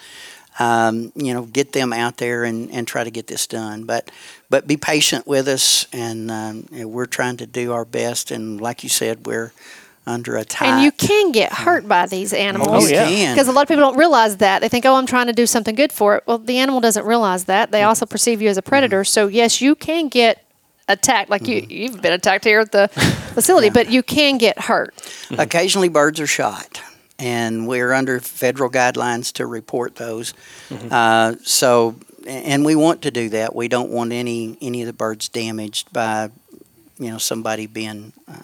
Um, 0.61 1.11
you 1.17 1.35
know, 1.35 1.47
get 1.47 1.73
them 1.73 1.93
out 1.93 2.19
there 2.19 2.45
and, 2.45 2.71
and 2.71 2.87
try 2.87 3.03
to 3.03 3.11
get 3.11 3.27
this 3.27 3.47
done. 3.49 3.85
But 3.85 4.11
but 4.51 4.69
be 4.69 4.77
patient 4.77 5.27
with 5.27 5.49
us, 5.49 5.87
and 5.93 6.31
um, 6.31 6.69
know, 6.71 6.87
we're 6.87 7.07
trying 7.07 7.39
to 7.39 7.47
do 7.47 7.73
our 7.73 7.85
best. 7.85 8.31
And 8.31 8.61
like 8.61 8.85
you 8.85 8.89
said, 8.89 9.27
we're 9.27 9.53
under 10.07 10.37
a 10.37 10.45
tight. 10.45 10.69
And 10.69 10.83
you 10.85 10.93
can 10.93 11.33
get 11.33 11.53
hurt 11.53 11.89
by 11.89 12.07
these 12.07 12.33
animals. 12.33 12.85
Oh, 12.85 12.89
yeah. 12.89 13.33
Because 13.33 13.49
a 13.49 13.53
lot 13.53 13.63
of 13.63 13.69
people 13.69 13.83
don't 13.83 13.97
realize 13.97 14.37
that. 14.39 14.61
They 14.61 14.69
think, 14.69 14.85
oh, 14.85 14.95
I'm 14.97 15.07
trying 15.07 15.27
to 15.29 15.33
do 15.33 15.47
something 15.47 15.75
good 15.75 15.93
for 15.93 16.17
it. 16.17 16.25
Well, 16.27 16.39
the 16.39 16.59
animal 16.59 16.81
doesn't 16.81 17.07
realize 17.07 17.45
that. 17.45 17.71
They 17.71 17.83
also 17.83 18.05
perceive 18.07 18.43
you 18.43 18.49
as 18.49 18.59
a 18.59 18.63
predator. 18.63 19.05
So, 19.05 19.29
yes, 19.29 19.61
you 19.61 19.75
can 19.75 20.09
get 20.09 20.45
attacked. 20.89 21.31
Like 21.31 21.49
you, 21.49 21.67
you've 21.69 22.03
been 22.03 22.13
attacked 22.13 22.45
here 22.45 22.61
at 22.61 22.73
the 22.73 22.89
facility, 22.89 23.71
but 23.75 23.91
you 23.91 24.03
can 24.03 24.39
get 24.39 24.59
hurt. 24.59 24.95
Occasionally, 25.39 25.89
birds 25.89 26.21
are 26.21 26.27
shot, 26.27 26.83
and 27.19 27.67
we're 27.67 27.93
under 27.93 28.21
federal 28.21 28.71
guidelines 28.71 29.33
to 29.35 29.47
report 29.47 29.97
those. 29.97 30.35
Uh, 30.91 31.37
so, 31.43 31.97
and 32.27 32.65
we 32.65 32.75
want 32.77 33.03
to 33.03 33.11
do 33.11 33.31
that. 33.31 33.55
We 33.55 33.69
don't 33.69 33.91
want 33.91 34.13
any 34.13 34.59
any 34.61 34.83
of 34.83 34.87
the 34.87 34.93
birds 34.93 35.29
damaged 35.29 35.93
by, 35.93 36.31
you 36.99 37.11
know, 37.11 37.19
somebody 37.19 37.67
being 37.67 38.13
uh, 38.29 38.35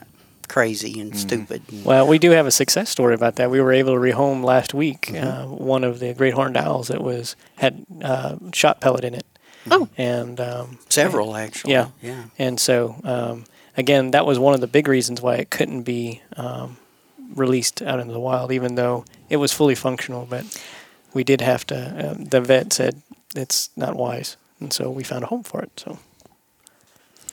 crazy 0.51 0.99
and 1.01 1.17
stupid. 1.17 1.63
Well, 1.85 2.09
we 2.09 2.19
do 2.19 2.31
have 2.33 2.45
a 2.45 2.51
success 2.51 2.91
story 2.91 3.15
about 3.15 3.37
that. 3.37 3.53
We 3.53 3.61
were 3.61 3.73
able 3.73 3.95
to 3.95 4.01
rehome 4.01 4.43
last 4.43 4.75
week 4.75 5.15
uh, 5.15 5.45
one 5.47 5.85
of 5.85 6.01
the 6.01 6.13
great 6.13 6.35
horned 6.35 6.57
owls 6.57 6.89
that 6.89 7.01
was 7.01 7.37
had 7.57 7.87
uh, 8.03 8.37
shot 8.53 8.81
pellet 8.81 9.05
in 9.05 9.15
it. 9.15 9.27
Oh. 9.71 9.89
and 9.97 10.41
um, 10.41 10.79
Several, 10.89 11.37
actually. 11.37 11.75
Yeah. 11.75 11.89
yeah. 12.03 12.25
and 12.37 12.59
so 12.59 12.97
um, 13.05 13.45
again, 13.77 14.11
that 14.11 14.27
was 14.27 14.41
one 14.41 14.55
of 14.55 14.61
the 14.61 14.67
big 14.67 14.89
reasons 14.89 15.23
why 15.23 15.37
it 15.37 15.51
couldn't 15.51 15.83
be 15.83 16.21
um, 16.37 16.79
released 17.37 17.81
out 17.83 18.01
into 18.01 18.13
the 18.13 18.21
wild, 18.21 18.51
even 18.51 18.75
though 18.75 19.05
it 19.29 19.37
was 19.37 19.53
fully 19.53 19.77
functional. 19.77 20.27
But 20.29 20.45
we 21.15 21.23
did 21.23 21.41
have 21.43 21.65
to. 21.67 21.77
Uh, 21.77 22.15
the 22.19 22.41
vet 22.41 22.73
said 22.73 23.03
it's 23.37 23.71
not 23.77 23.95
wise, 23.95 24.37
and 24.59 24.73
so 24.73 24.91
we 24.91 25.05
found 25.05 25.23
a 25.23 25.29
home 25.29 25.45
for 25.45 25.63
it. 25.63 25.71
So 25.79 25.99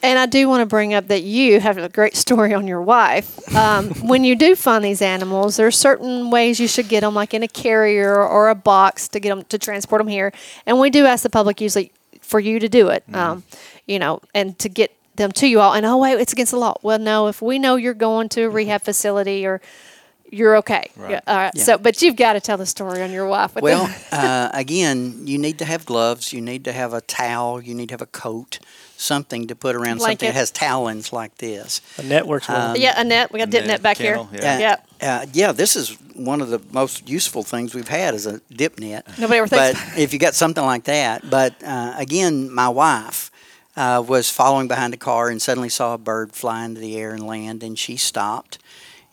And 0.03 0.19
I 0.19 0.25
do 0.25 0.47
want 0.47 0.61
to 0.61 0.65
bring 0.65 0.93
up 0.93 1.07
that 1.07 1.23
you 1.23 1.59
have 1.59 1.77
a 1.77 1.89
great 1.89 2.15
story 2.15 2.53
on 2.53 2.67
your 2.67 2.81
wife. 2.81 3.55
Um, 3.55 3.89
when 4.07 4.23
you 4.23 4.35
do 4.35 4.55
find 4.55 4.83
these 4.83 5.01
animals, 5.01 5.57
there 5.57 5.67
are 5.67 5.71
certain 5.71 6.29
ways 6.29 6.59
you 6.59 6.67
should 6.67 6.87
get 6.87 7.01
them, 7.01 7.15
like 7.15 7.33
in 7.33 7.43
a 7.43 7.47
carrier 7.47 8.15
or 8.15 8.49
a 8.49 8.55
box 8.55 9.07
to 9.09 9.19
get 9.19 9.29
them 9.29 9.43
to 9.45 9.57
transport 9.57 9.99
them 9.99 10.07
here. 10.07 10.31
And 10.65 10.79
we 10.79 10.89
do 10.89 11.05
ask 11.05 11.23
the 11.23 11.29
public 11.29 11.59
usually 11.61 11.91
for 12.21 12.39
you 12.39 12.59
to 12.59 12.69
do 12.69 12.89
it, 12.89 13.03
um, 13.13 13.43
you 13.85 13.99
know, 13.99 14.21
and 14.33 14.57
to 14.59 14.69
get 14.69 14.93
them 15.15 15.31
to 15.31 15.47
you 15.47 15.59
all. 15.59 15.73
And 15.73 15.85
oh 15.85 15.97
wait, 15.97 16.19
it's 16.19 16.33
against 16.33 16.51
the 16.51 16.59
law. 16.59 16.75
Well, 16.83 16.99
no, 16.99 17.27
if 17.27 17.41
we 17.41 17.57
know 17.57 17.75
you're 17.75 17.93
going 17.93 18.29
to 18.29 18.43
a 18.43 18.49
rehab 18.49 18.83
facility 18.83 19.45
or 19.45 19.61
you're 20.31 20.57
okay. 20.57 20.89
Yeah, 20.97 21.21
all 21.27 21.35
right. 21.37 21.51
Yeah. 21.55 21.63
So, 21.63 21.77
but 21.77 22.01
you've 22.01 22.15
got 22.15 22.33
to 22.33 22.39
tell 22.39 22.57
the 22.57 22.65
story 22.65 23.01
on 23.01 23.11
your 23.11 23.27
wife. 23.27 23.55
With 23.55 23.63
Well, 23.63 23.93
uh, 24.11 24.49
again, 24.53 25.27
you 25.27 25.37
need 25.37 25.59
to 25.59 25.65
have 25.65 25.85
gloves. 25.85 26.33
You 26.33 26.41
need 26.41 26.65
to 26.65 26.71
have 26.73 26.93
a 26.93 27.01
towel. 27.01 27.61
You 27.61 27.73
need 27.75 27.89
to 27.89 27.93
have 27.93 28.01
a 28.01 28.07
coat, 28.07 28.59
something 28.97 29.47
to 29.47 29.55
put 29.55 29.75
around 29.75 29.99
something 29.99 30.27
that 30.27 30.33
has 30.35 30.51
talons 30.51 31.13
like 31.13 31.35
this. 31.37 31.81
A 31.97 32.03
net 32.03 32.27
works 32.27 32.47
well. 32.49 32.71
Um, 32.71 32.77
yeah, 32.77 32.99
a 32.99 33.03
net, 33.03 33.31
we 33.31 33.39
got 33.39 33.47
a 33.47 33.51
dip 33.51 33.61
Net, 33.61 33.67
net 33.67 33.81
back 33.83 33.97
kennel, 33.97 34.25
here. 34.25 34.39
yeah. 34.41 34.59
yeah. 34.59 34.75
Uh, 34.99 35.25
yeah, 35.33 35.51
this 35.51 35.75
is 35.75 35.91
one 36.15 36.41
of 36.41 36.49
the 36.49 36.59
most 36.71 37.07
useful 37.07 37.43
things 37.43 37.75
we've 37.75 37.87
had 37.87 38.15
is 38.15 38.25
a 38.25 38.39
dip 38.49 38.79
net. 38.79 39.05
Nobody 39.19 39.37
ever 39.37 39.47
thinks. 39.47 39.79
But 39.91 39.99
if 39.99 40.11
you 40.13 40.19
got 40.19 40.33
something 40.33 40.63
like 40.63 40.85
that, 40.85 41.29
but 41.29 41.53
uh, 41.63 41.93
again, 41.97 42.51
my 42.51 42.67
wife 42.67 43.29
uh, 43.75 44.03
was 44.05 44.31
following 44.31 44.67
behind 44.67 44.93
a 44.95 44.97
car 44.97 45.29
and 45.29 45.39
suddenly 45.39 45.69
saw 45.69 45.93
a 45.93 45.97
bird 45.99 46.31
fly 46.33 46.65
into 46.65 46.81
the 46.81 46.97
air 46.97 47.11
and 47.11 47.25
land, 47.27 47.61
and 47.61 47.77
she 47.77 47.95
stopped, 47.95 48.57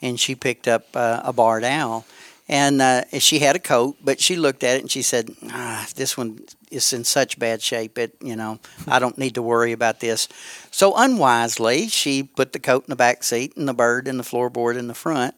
and 0.04 0.20
she 0.20 0.34
picked 0.34 0.68
up 0.68 0.84
uh, 0.94 1.22
a 1.24 1.32
barred 1.32 1.64
owl, 1.64 2.04
and 2.46 2.82
uh, 2.82 3.02
she 3.18 3.38
had 3.38 3.56
a 3.56 3.58
coat, 3.58 3.96
but 4.04 4.20
she 4.20 4.36
looked 4.36 4.62
at 4.62 4.76
it 4.76 4.82
and 4.82 4.90
she 4.90 5.02
said, 5.02 5.34
ah, 5.50 5.88
"This 5.96 6.16
one 6.16 6.40
is 6.70 6.92
in 6.92 7.04
such 7.04 7.38
bad 7.38 7.62
shape. 7.62 7.96
It, 7.98 8.14
you 8.20 8.36
know, 8.36 8.58
I 8.86 8.98
don't 8.98 9.16
need 9.16 9.34
to 9.34 9.42
worry 9.42 9.72
about 9.72 10.00
this." 10.00 10.28
So 10.70 10.92
unwisely, 10.94 11.88
she 11.88 12.22
put 12.22 12.52
the 12.52 12.60
coat 12.60 12.84
in 12.84 12.90
the 12.90 12.96
back 12.96 13.24
seat 13.24 13.56
and 13.56 13.66
the 13.66 13.74
bird 13.74 14.06
in 14.06 14.18
the 14.18 14.24
floorboard 14.24 14.76
in 14.76 14.88
the 14.88 14.94
front. 14.94 15.34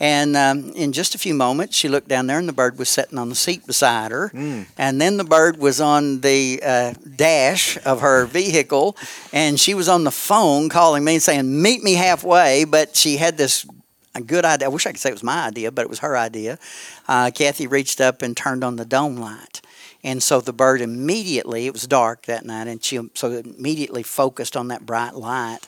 And 0.00 0.36
um, 0.36 0.72
in 0.74 0.92
just 0.92 1.14
a 1.14 1.18
few 1.18 1.34
moments, 1.34 1.76
she 1.76 1.88
looked 1.88 2.08
down 2.08 2.26
there, 2.26 2.38
and 2.38 2.48
the 2.48 2.52
bird 2.52 2.78
was 2.78 2.88
sitting 2.88 3.16
on 3.16 3.28
the 3.28 3.36
seat 3.36 3.64
beside 3.66 4.10
her. 4.10 4.30
And 4.76 5.00
then 5.00 5.16
the 5.18 5.24
bird 5.24 5.56
was 5.56 5.80
on 5.80 6.20
the 6.20 6.60
uh, 6.64 6.94
dash 7.16 7.78
of 7.84 8.00
her 8.00 8.26
vehicle, 8.26 8.96
and 9.32 9.58
she 9.58 9.72
was 9.74 9.88
on 9.88 10.02
the 10.04 10.10
phone 10.10 10.68
calling 10.68 11.04
me 11.04 11.14
and 11.14 11.22
saying, 11.22 11.62
"Meet 11.62 11.82
me 11.84 11.94
halfway." 11.94 12.64
But 12.64 12.96
she 12.96 13.18
had 13.18 13.36
this 13.38 13.64
a 14.14 14.20
good 14.20 14.44
idea. 14.44 14.66
I 14.66 14.70
wish 14.70 14.86
I 14.86 14.92
could 14.92 15.00
say 15.00 15.10
it 15.10 15.14
was 15.14 15.22
my 15.22 15.46
idea, 15.46 15.70
but 15.72 15.82
it 15.82 15.90
was 15.90 16.00
her 16.00 16.16
idea. 16.16 16.58
Uh, 17.08 17.30
Kathy 17.34 17.66
reached 17.66 18.00
up 18.00 18.22
and 18.22 18.36
turned 18.36 18.62
on 18.64 18.76
the 18.76 18.84
dome 18.84 19.16
light. 19.16 19.60
And 20.02 20.22
so 20.22 20.40
the 20.40 20.52
bird 20.52 20.80
immediately, 20.80 21.66
it 21.66 21.72
was 21.72 21.86
dark 21.86 22.26
that 22.26 22.44
night, 22.44 22.68
and 22.68 22.84
she 22.84 23.00
so 23.14 23.30
immediately 23.32 24.02
focused 24.02 24.56
on 24.56 24.68
that 24.68 24.84
bright 24.84 25.14
light. 25.14 25.60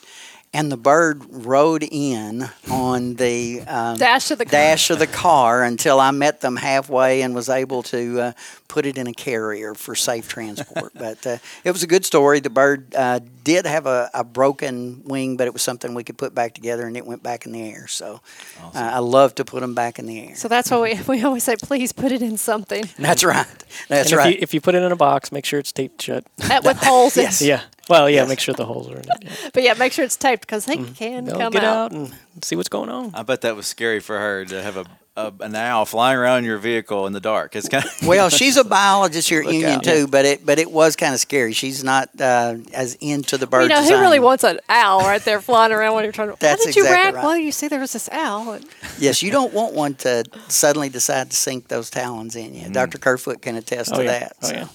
And 0.55 0.73
the 0.73 0.77
bird 0.79 1.23
rode 1.29 1.83
in 1.83 2.49
on 2.71 3.15
the 3.17 3.61
um, 3.67 3.99
Dash 3.99 4.31
of 4.31 4.39
the 4.39 4.47
car. 4.47 4.53
dash 4.53 4.89
of 4.89 4.99
the 4.99 5.07
car 5.07 5.63
until 5.63 6.01
I 6.01 6.11
met 6.13 6.41
them 6.41 6.57
halfway 6.57 7.21
and 7.21 7.35
was 7.35 7.51
able 7.51 7.83
to 7.85 8.21
uh, 8.21 8.33
put 8.67 8.87
it 8.87 8.97
in 8.97 9.07
a 9.07 9.13
carrier 9.13 9.75
for 9.75 9.95
safe 9.95 10.29
transport. 10.29 10.93
but 10.99 11.27
uh, 11.27 11.37
it 11.63 11.73
was 11.73 11.83
a 11.83 11.87
good 11.87 12.07
story. 12.07 12.41
The 12.41 12.49
bird 12.49 12.95
uh, 12.95 13.21
did 13.45 13.67
have 13.67 13.85
a, 13.87 14.09
a 14.15 14.25
broken 14.25 15.03
wing, 15.05 15.37
but 15.37 15.47
it 15.47 15.53
was 15.53 15.61
something 15.61 15.93
we 15.93 16.05
could 16.05 16.17
put 16.17 16.35
back 16.35 16.55
together, 16.55 16.87
and 16.87 16.97
it 16.97 17.05
went 17.07 17.23
back 17.23 17.45
in 17.45 17.53
the 17.53 17.71
air. 17.71 17.87
So 17.87 18.21
uh, 18.63 18.71
I 18.75 19.01
love 19.01 19.35
to 19.35 19.45
put 19.45 19.61
them 19.61 19.75
back 19.75 19.99
in 19.99 20.07
the 20.07 20.29
air. 20.29 20.37
So 20.37 20.49
that's 20.49 20.71
why 20.71 20.81
we, 20.81 21.01
we 21.19 21.23
always 21.23 21.45
say, 21.45 21.57
please 21.57 21.93
put 21.93 22.13
it 22.13 22.23
in 22.23 22.39
something 22.39 22.85
That's 22.99 23.25
right. 23.25 23.47
That's 23.89 24.11
and 24.11 24.17
right. 24.19 24.29
if 24.29 24.35
you, 24.35 24.39
if 24.43 24.55
you 24.55 24.63
put 24.63 24.75
it 24.75 24.83
in 24.83 24.91
a 24.91 24.97
box, 24.97 25.31
make 25.33 25.45
sure 25.45 25.59
it's 25.59 25.73
taped 25.73 26.01
shut. 26.01 26.25
uh, 26.51 26.63
with 26.65 26.79
holes 26.83 27.19
in 27.19 27.25
Yes. 27.27 27.43
Yeah. 27.43 27.61
Well, 27.89 28.11
yeah. 28.11 28.17
Yes. 28.23 28.29
Make 28.29 28.41
sure 28.41 28.55
the 28.55 28.65
holes 28.67 28.89
are 28.89 28.95
in 28.97 29.01
it. 29.01 29.09
Yeah. 29.23 29.31
But 29.55 29.63
yeah, 29.63 29.75
make 29.75 29.93
sure 29.93 30.05
it's 30.05 30.17
taped 30.17 30.43
because 30.43 30.65
they 30.67 30.77
Mm. 30.77 30.95
can 30.97 31.25
They'll 31.25 31.39
come 31.39 31.53
get 31.53 31.65
out. 31.65 31.77
out 31.87 31.93
and 31.93 32.13
see 32.43 32.57
what's 32.57 32.69
going 32.69 32.89
on. 32.91 33.13
I 33.15 33.23
bet 33.23 33.41
that 33.43 33.57
was 33.57 33.67
scary 33.67 34.01
for 34.01 34.19
her 34.19 34.45
to 34.45 34.63
have 34.63 34.77
a, 34.77 34.85
a 35.17 35.33
an 35.41 35.55
owl 35.55 35.87
flying 35.87 36.19
around 36.19 36.45
your 36.45 36.59
vehicle 36.59 37.07
in 37.07 37.13
the 37.15 37.21
dark. 37.21 37.57
It's 37.57 37.69
kind 37.69 37.85
of 37.85 37.91
well, 38.07 38.29
she's 38.29 38.57
a 38.59 38.65
biologist 38.65 39.29
here 39.31 39.39
at 39.41 39.47
Look 39.47 39.55
Union 39.55 39.73
out. 39.79 39.85
too, 39.85 40.07
but 40.09 40.25
it 40.27 40.45
but 40.45 40.59
it 40.59 40.71
was 40.71 40.95
kind 40.97 41.15
of 41.15 41.21
scary. 41.21 41.53
She's 41.55 41.83
not 41.83 42.11
uh, 42.21 42.57
as 42.75 42.97
into 43.01 43.39
the 43.39 43.47
birds. 43.47 43.63
You 43.71 43.75
know, 43.77 43.81
as 43.81 43.89
who 43.89 43.99
really 43.99 44.19
wants 44.21 44.45
an 44.45 44.59
owl 44.69 45.01
right 45.01 45.23
there 45.25 45.41
flying 45.41 45.73
around 45.73 45.95
when 45.95 46.05
you're 46.05 46.13
trying 46.13 46.29
to? 46.31 46.37
That's 46.41 46.63
How 46.63 46.67
did 46.67 46.77
you 46.77 46.83
exactly 46.83 47.03
react? 47.05 47.17
right. 47.17 47.25
Well, 47.25 47.37
you 47.39 47.53
see, 47.53 47.69
there 47.69 47.81
was 47.81 47.93
this 47.95 48.09
owl. 48.11 48.59
Yes, 48.99 49.23
you 49.23 49.31
don't 49.31 49.55
want 49.55 49.73
one 49.75 49.95
to 49.97 50.25
suddenly 50.49 50.89
decide 50.91 51.31
to 51.31 51.37
sink 51.37 51.69
those 51.69 51.89
talons 51.89 52.37
in 52.37 52.55
you. 52.55 52.69
Dr. 52.69 52.99
Kerfoot 52.99 53.41
can 53.41 53.57
attest 53.57 53.93
Oh 53.95 53.99
to 53.99 54.05
yeah. 54.05 54.19
that. 54.19 54.37
Oh 54.43 54.49
so. 54.49 54.69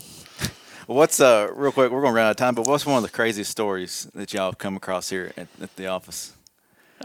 Yeah. 0.88 0.96
What's 0.96 1.20
uh 1.20 1.50
real 1.54 1.72
quick? 1.72 1.92
We're 1.92 2.02
gonna 2.02 2.14
run 2.14 2.26
out 2.26 2.32
of 2.32 2.38
time, 2.38 2.56
but 2.56 2.68
what's 2.68 2.86
one 2.86 2.98
of 2.98 3.04
the 3.04 3.10
craziest 3.10 3.50
stories 3.52 4.08
that 4.16 4.34
y'all 4.34 4.46
have 4.46 4.58
come 4.58 4.76
across 4.76 5.10
here 5.10 5.32
at, 5.38 5.48
at 5.62 5.76
the 5.76 5.88
office? 5.88 6.34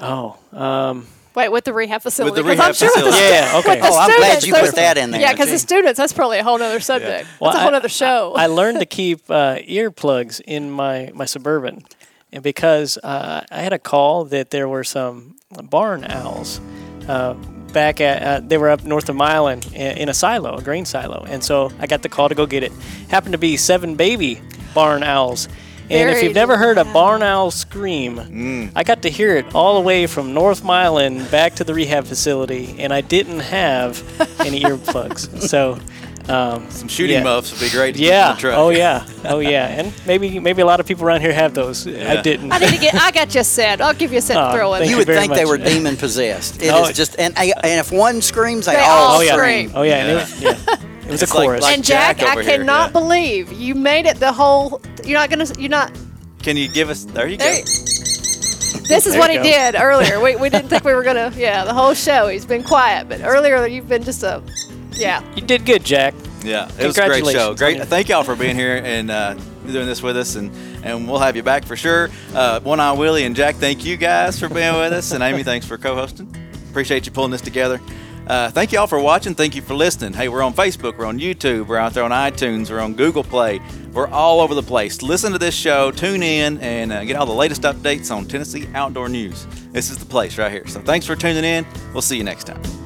Oh. 0.01 0.37
Um, 0.53 1.07
wait, 1.35 1.49
with 1.51 1.65
the 1.65 1.73
rehab 1.73 2.03
facility. 2.03 2.37
the 2.37 2.43
'cause 2.43 2.51
I'm 2.51 2.59
rehab 2.59 2.75
sure 2.75 2.89
with 2.89 2.95
the 2.97 3.11
facility. 3.13 3.33
yeah. 3.35 3.53
yeah, 3.53 3.59
Okay. 3.59 3.71
with 3.71 3.81
the 3.81 3.87
Oh, 3.89 3.99
I'm 3.99 4.17
glad 4.19 4.45
you 4.45 4.55
put 4.55 4.75
that 4.75 4.99
in 4.99 5.11
there. 5.11 5.21
Yeah, 5.21 5.33
because 5.33 5.51
the 5.51 5.59
students, 5.59 5.97
that's 5.99 6.13
probably 6.13 6.39
a 6.39 6.45
whole 6.45 6.61
other 6.63 6.81
subject. 6.81 7.27
Well, 7.41 7.51
that's 7.53 7.61
a 7.61 7.65
whole 7.65 7.75
I- 7.75 7.79
other 7.79 7.89
show. 7.89 8.35
I 8.37 8.47
learned 8.47 8.81
to 8.81 8.87
keep 8.87 9.31
uh, 9.31 9.57
earplugs 9.57 10.41
in 10.47 10.71
my, 10.71 11.11
my 11.15 11.25
suburban, 11.25 11.85
and 12.33 12.43
because 12.43 12.99
uh, 13.03 13.45
I 13.51 13.61
had 13.63 13.73
a 13.73 13.79
call 13.79 14.25
that 14.27 14.51
there 14.51 14.69
were 14.69 14.85
some 14.85 15.37
barn 15.71 16.05
owls 16.05 16.61
uh, 17.09 17.35
back 17.77 18.01
at 18.01 18.23
uh, 18.23 18.41
they 18.41 18.57
were 18.57 18.71
up 18.71 18.85
north 18.85 19.11
of 19.11 19.17
Milan 19.17 19.61
in, 19.75 19.99
in 19.99 20.09
a 20.09 20.15
silo, 20.15 20.57
a 20.57 20.63
grain 20.63 20.87
silo, 20.87 21.27
and 21.29 21.45
so 21.45 21.71
I 21.79 21.87
got 21.87 22.01
the 22.03 22.09
call 22.09 22.31
to 22.31 22.35
go 22.35 22.47
get 22.47 22.63
it. 22.63 22.73
Happened 23.11 23.33
to 23.33 23.39
be 23.39 23.59
seven 23.59 23.97
baby 23.97 24.41
barn 24.75 25.03
owls. 25.03 25.49
And 25.89 26.11
if 26.11 26.23
you've 26.25 26.35
never 26.35 26.57
heard 26.57 26.79
a 26.79 26.85
barn 26.85 27.23
owl 27.23 27.51
scream, 27.53 28.73
I 28.75 28.83
got 28.83 29.03
to 29.03 29.11
hear 29.11 29.37
it 29.37 29.55
all 29.55 29.75
the 29.75 29.83
way 29.83 30.07
from 30.09 30.33
North 30.35 30.65
Milan 30.65 31.25
back 31.31 31.55
to 31.57 31.65
the 31.65 31.75
rehab 31.75 32.07
facility, 32.07 32.75
and 32.81 32.93
I 32.93 33.03
didn't 33.03 33.41
have 33.41 34.03
any 34.41 34.63
earplugs. 34.63 35.29
So, 35.53 35.79
um, 36.29 36.71
Some 36.71 36.89
shooting 36.89 37.15
Yeah. 37.17 37.23
muffs 37.23 37.53
would 37.53 37.61
be 37.61 37.71
great. 37.71 37.93
To 37.93 37.99
keep 37.99 38.07
in 38.07 38.13
yeah. 38.13 38.33
the 38.35 38.41
truck. 38.41 38.59
Oh 38.59 38.71
yeah. 38.71 39.07
Oh 39.25 39.39
yeah. 39.39 39.67
And 39.69 39.93
maybe 40.07 40.39
maybe 40.41 40.63
a 40.63 40.67
lot 40.67 40.81
of 40.81 40.87
people 40.87 41.05
around 41.05 41.21
here 41.21 41.33
have 41.33 41.55
those. 41.55 41.87
I 41.87 42.21
didn't. 42.23 42.53
I 42.53 42.59
need 42.59 42.71
to 42.71 42.79
get. 42.79 42.95
I 42.95 43.11
got 43.13 43.35
you 43.35 43.41
a 43.41 43.45
set. 43.45 43.81
I'll 43.81 43.95
give 43.95 44.13
you 44.13 44.19
a 44.19 44.23
set 44.23 44.37
Oh, 44.37 44.53
throw 44.53 44.75
in. 44.75 44.81
thank 44.81 44.91
You 44.91 44.97
would 44.99 45.07
very 45.07 45.21
think 45.21 45.35
they 45.35 45.45
were 45.45 45.59
demon 45.59 45.97
possessed. 45.97 46.57
It 46.57 46.65
is 46.67 46.73
Oh, 46.73 46.91
just 46.93 47.17
and 47.19 47.33
I, 47.37 47.53
and 47.63 47.79
if 47.81 47.93
one 47.93 48.21
screams, 48.23 48.67
they, 48.67 48.73
They 48.75 48.81
all, 48.81 48.89
all 49.13 49.19
oh 49.19 49.21
yeah. 49.21 49.37
scream. 49.37 49.69
scream. 49.69 49.79
Oh 49.79 49.83
yeah. 49.83 49.97
And 49.97 50.11
it 50.11 50.15
was, 50.15 50.43
yeah. 50.43 50.51
It 51.07 51.11
was 51.13 51.23
It's 51.23 51.31
a 51.31 51.35
chorus. 51.35 51.63
like- 51.63 51.75
and 51.77 51.85
Jack, 51.85 52.19
Jack 52.19 52.37
I 52.39 52.43
here, 52.43 52.59
cannot 52.59 52.89
yeah. 52.89 52.93
believe 53.01 53.53
you 53.53 53.75
made 53.77 54.07
it 54.07 54.17
the 54.19 54.33
whole. 54.33 54.81
You're 55.05 55.19
not 55.21 55.31
gonna. 55.31 55.47
You're 55.59 55.71
not. 55.71 55.93
Can 56.43 56.57
you 56.57 56.67
give 56.69 56.91
us? 56.91 57.05
There 57.05 57.29
you 57.29 57.37
go. 57.37 57.45
There, 57.45 57.63
this 58.89 59.07
is 59.07 59.13
There 59.13 59.21
what 59.21 59.31
he 59.31 59.37
go. 59.37 59.43
did 59.43 59.75
earlier. 59.77 60.21
We, 60.21 60.37
we 60.37 60.49
didn't 60.49 60.69
think 60.69 60.85
we 60.85 60.93
were 60.95 61.03
gonna. 61.03 61.33
Yeah, 61.37 61.65
the 61.65 61.75
whole 61.75 61.95
show 61.95 62.29
he's 62.29 62.45
been 62.47 62.63
quiet, 62.65 63.09
but 63.09 63.21
earlier 63.23 63.67
you've 63.67 63.89
been 63.89 64.03
just 64.03 64.23
a. 64.25 64.43
Yeah. 64.97 65.23
you 65.35 65.43
did 65.43 65.65
good, 65.65 65.85
Jack. 65.85 66.15
Yeah, 66.45 66.71
it 66.79 66.87
was 66.87 66.97
a 66.97 67.07
great 67.07 67.25
show. 67.25 67.49
Congratulations 67.49 67.59
Great. 67.59 67.89
Thank 67.89 68.09
y'all 68.09 68.23
for 68.23 68.37
being 68.37 68.55
here 68.55 68.77
and 68.77 69.11
uh, 69.11 69.35
doing 69.67 69.87
this 69.87 70.03
with 70.03 70.17
us, 70.17 70.37
and 70.37 70.53
and 70.85 71.09
we'll 71.09 71.19
have 71.19 71.35
you 71.35 71.43
back 71.43 71.65
for 71.65 71.77
sure. 71.77 72.09
Uh, 72.33 72.61
One 72.61 72.79
Eye 72.79 72.93
Willie 72.93 73.25
and 73.25 73.35
Jack, 73.35 73.57
thank 73.57 73.85
you 73.85 73.97
guys 73.97 74.39
for 74.39 74.49
being 74.49 74.75
with 74.75 74.93
us, 74.93 75.11
and 75.13 75.23
Amy, 75.23 75.43
thanks 75.43 75.67
for 75.67 75.77
co-hosting. 75.77 76.35
Appreciate 76.71 77.07
you 77.07 77.13
pulling 77.13 77.33
this 77.33 77.41
together. 77.41 77.81
Uh, 78.29 78.51
thank 78.51 78.73
y'all 78.73 78.87
for 78.87 79.01
watching. 79.01 79.35
Thank 79.35 79.55
you 79.55 79.63
for 79.63 79.75
listening. 79.75 80.13
Hey, 80.13 80.29
we're 80.29 80.43
on 80.43 80.53
Facebook, 80.53 80.99
we're 80.99 81.07
on 81.07 81.19
YouTube, 81.19 81.69
we're 81.69 81.79
out 81.79 81.95
there 81.95 82.05
on 82.05 82.11
iTunes, 82.11 82.71
we're 82.71 82.81
on 82.81 82.95
Google 82.95 83.25
Play. 83.25 83.61
We're 83.93 84.09
all 84.09 84.41
over 84.41 84.55
the 84.55 84.63
place. 84.63 85.01
Listen 85.01 85.33
to 85.33 85.39
this 85.39 85.55
show, 85.55 85.91
tune 85.91 86.23
in, 86.23 86.59
and 86.59 86.93
uh, 86.93 87.05
get 87.05 87.17
all 87.17 87.27
the 87.27 87.33
latest 87.33 87.63
updates 87.63 88.15
on 88.15 88.27
Tennessee 88.27 88.69
outdoor 88.75 89.09
news. 89.09 89.47
This 89.73 89.91
is 89.91 89.99
the 89.99 90.07
place 90.07 90.39
right 90.39 90.53
here. 90.53 90.67
So 90.67 90.81
thanks 90.81 91.07
for 91.07 91.17
tuning 91.17 91.45
in. 91.45 91.67
We'll 91.93 92.03
see 92.03 92.17
you 92.19 92.25
next 92.25 92.45
time. 92.45 92.86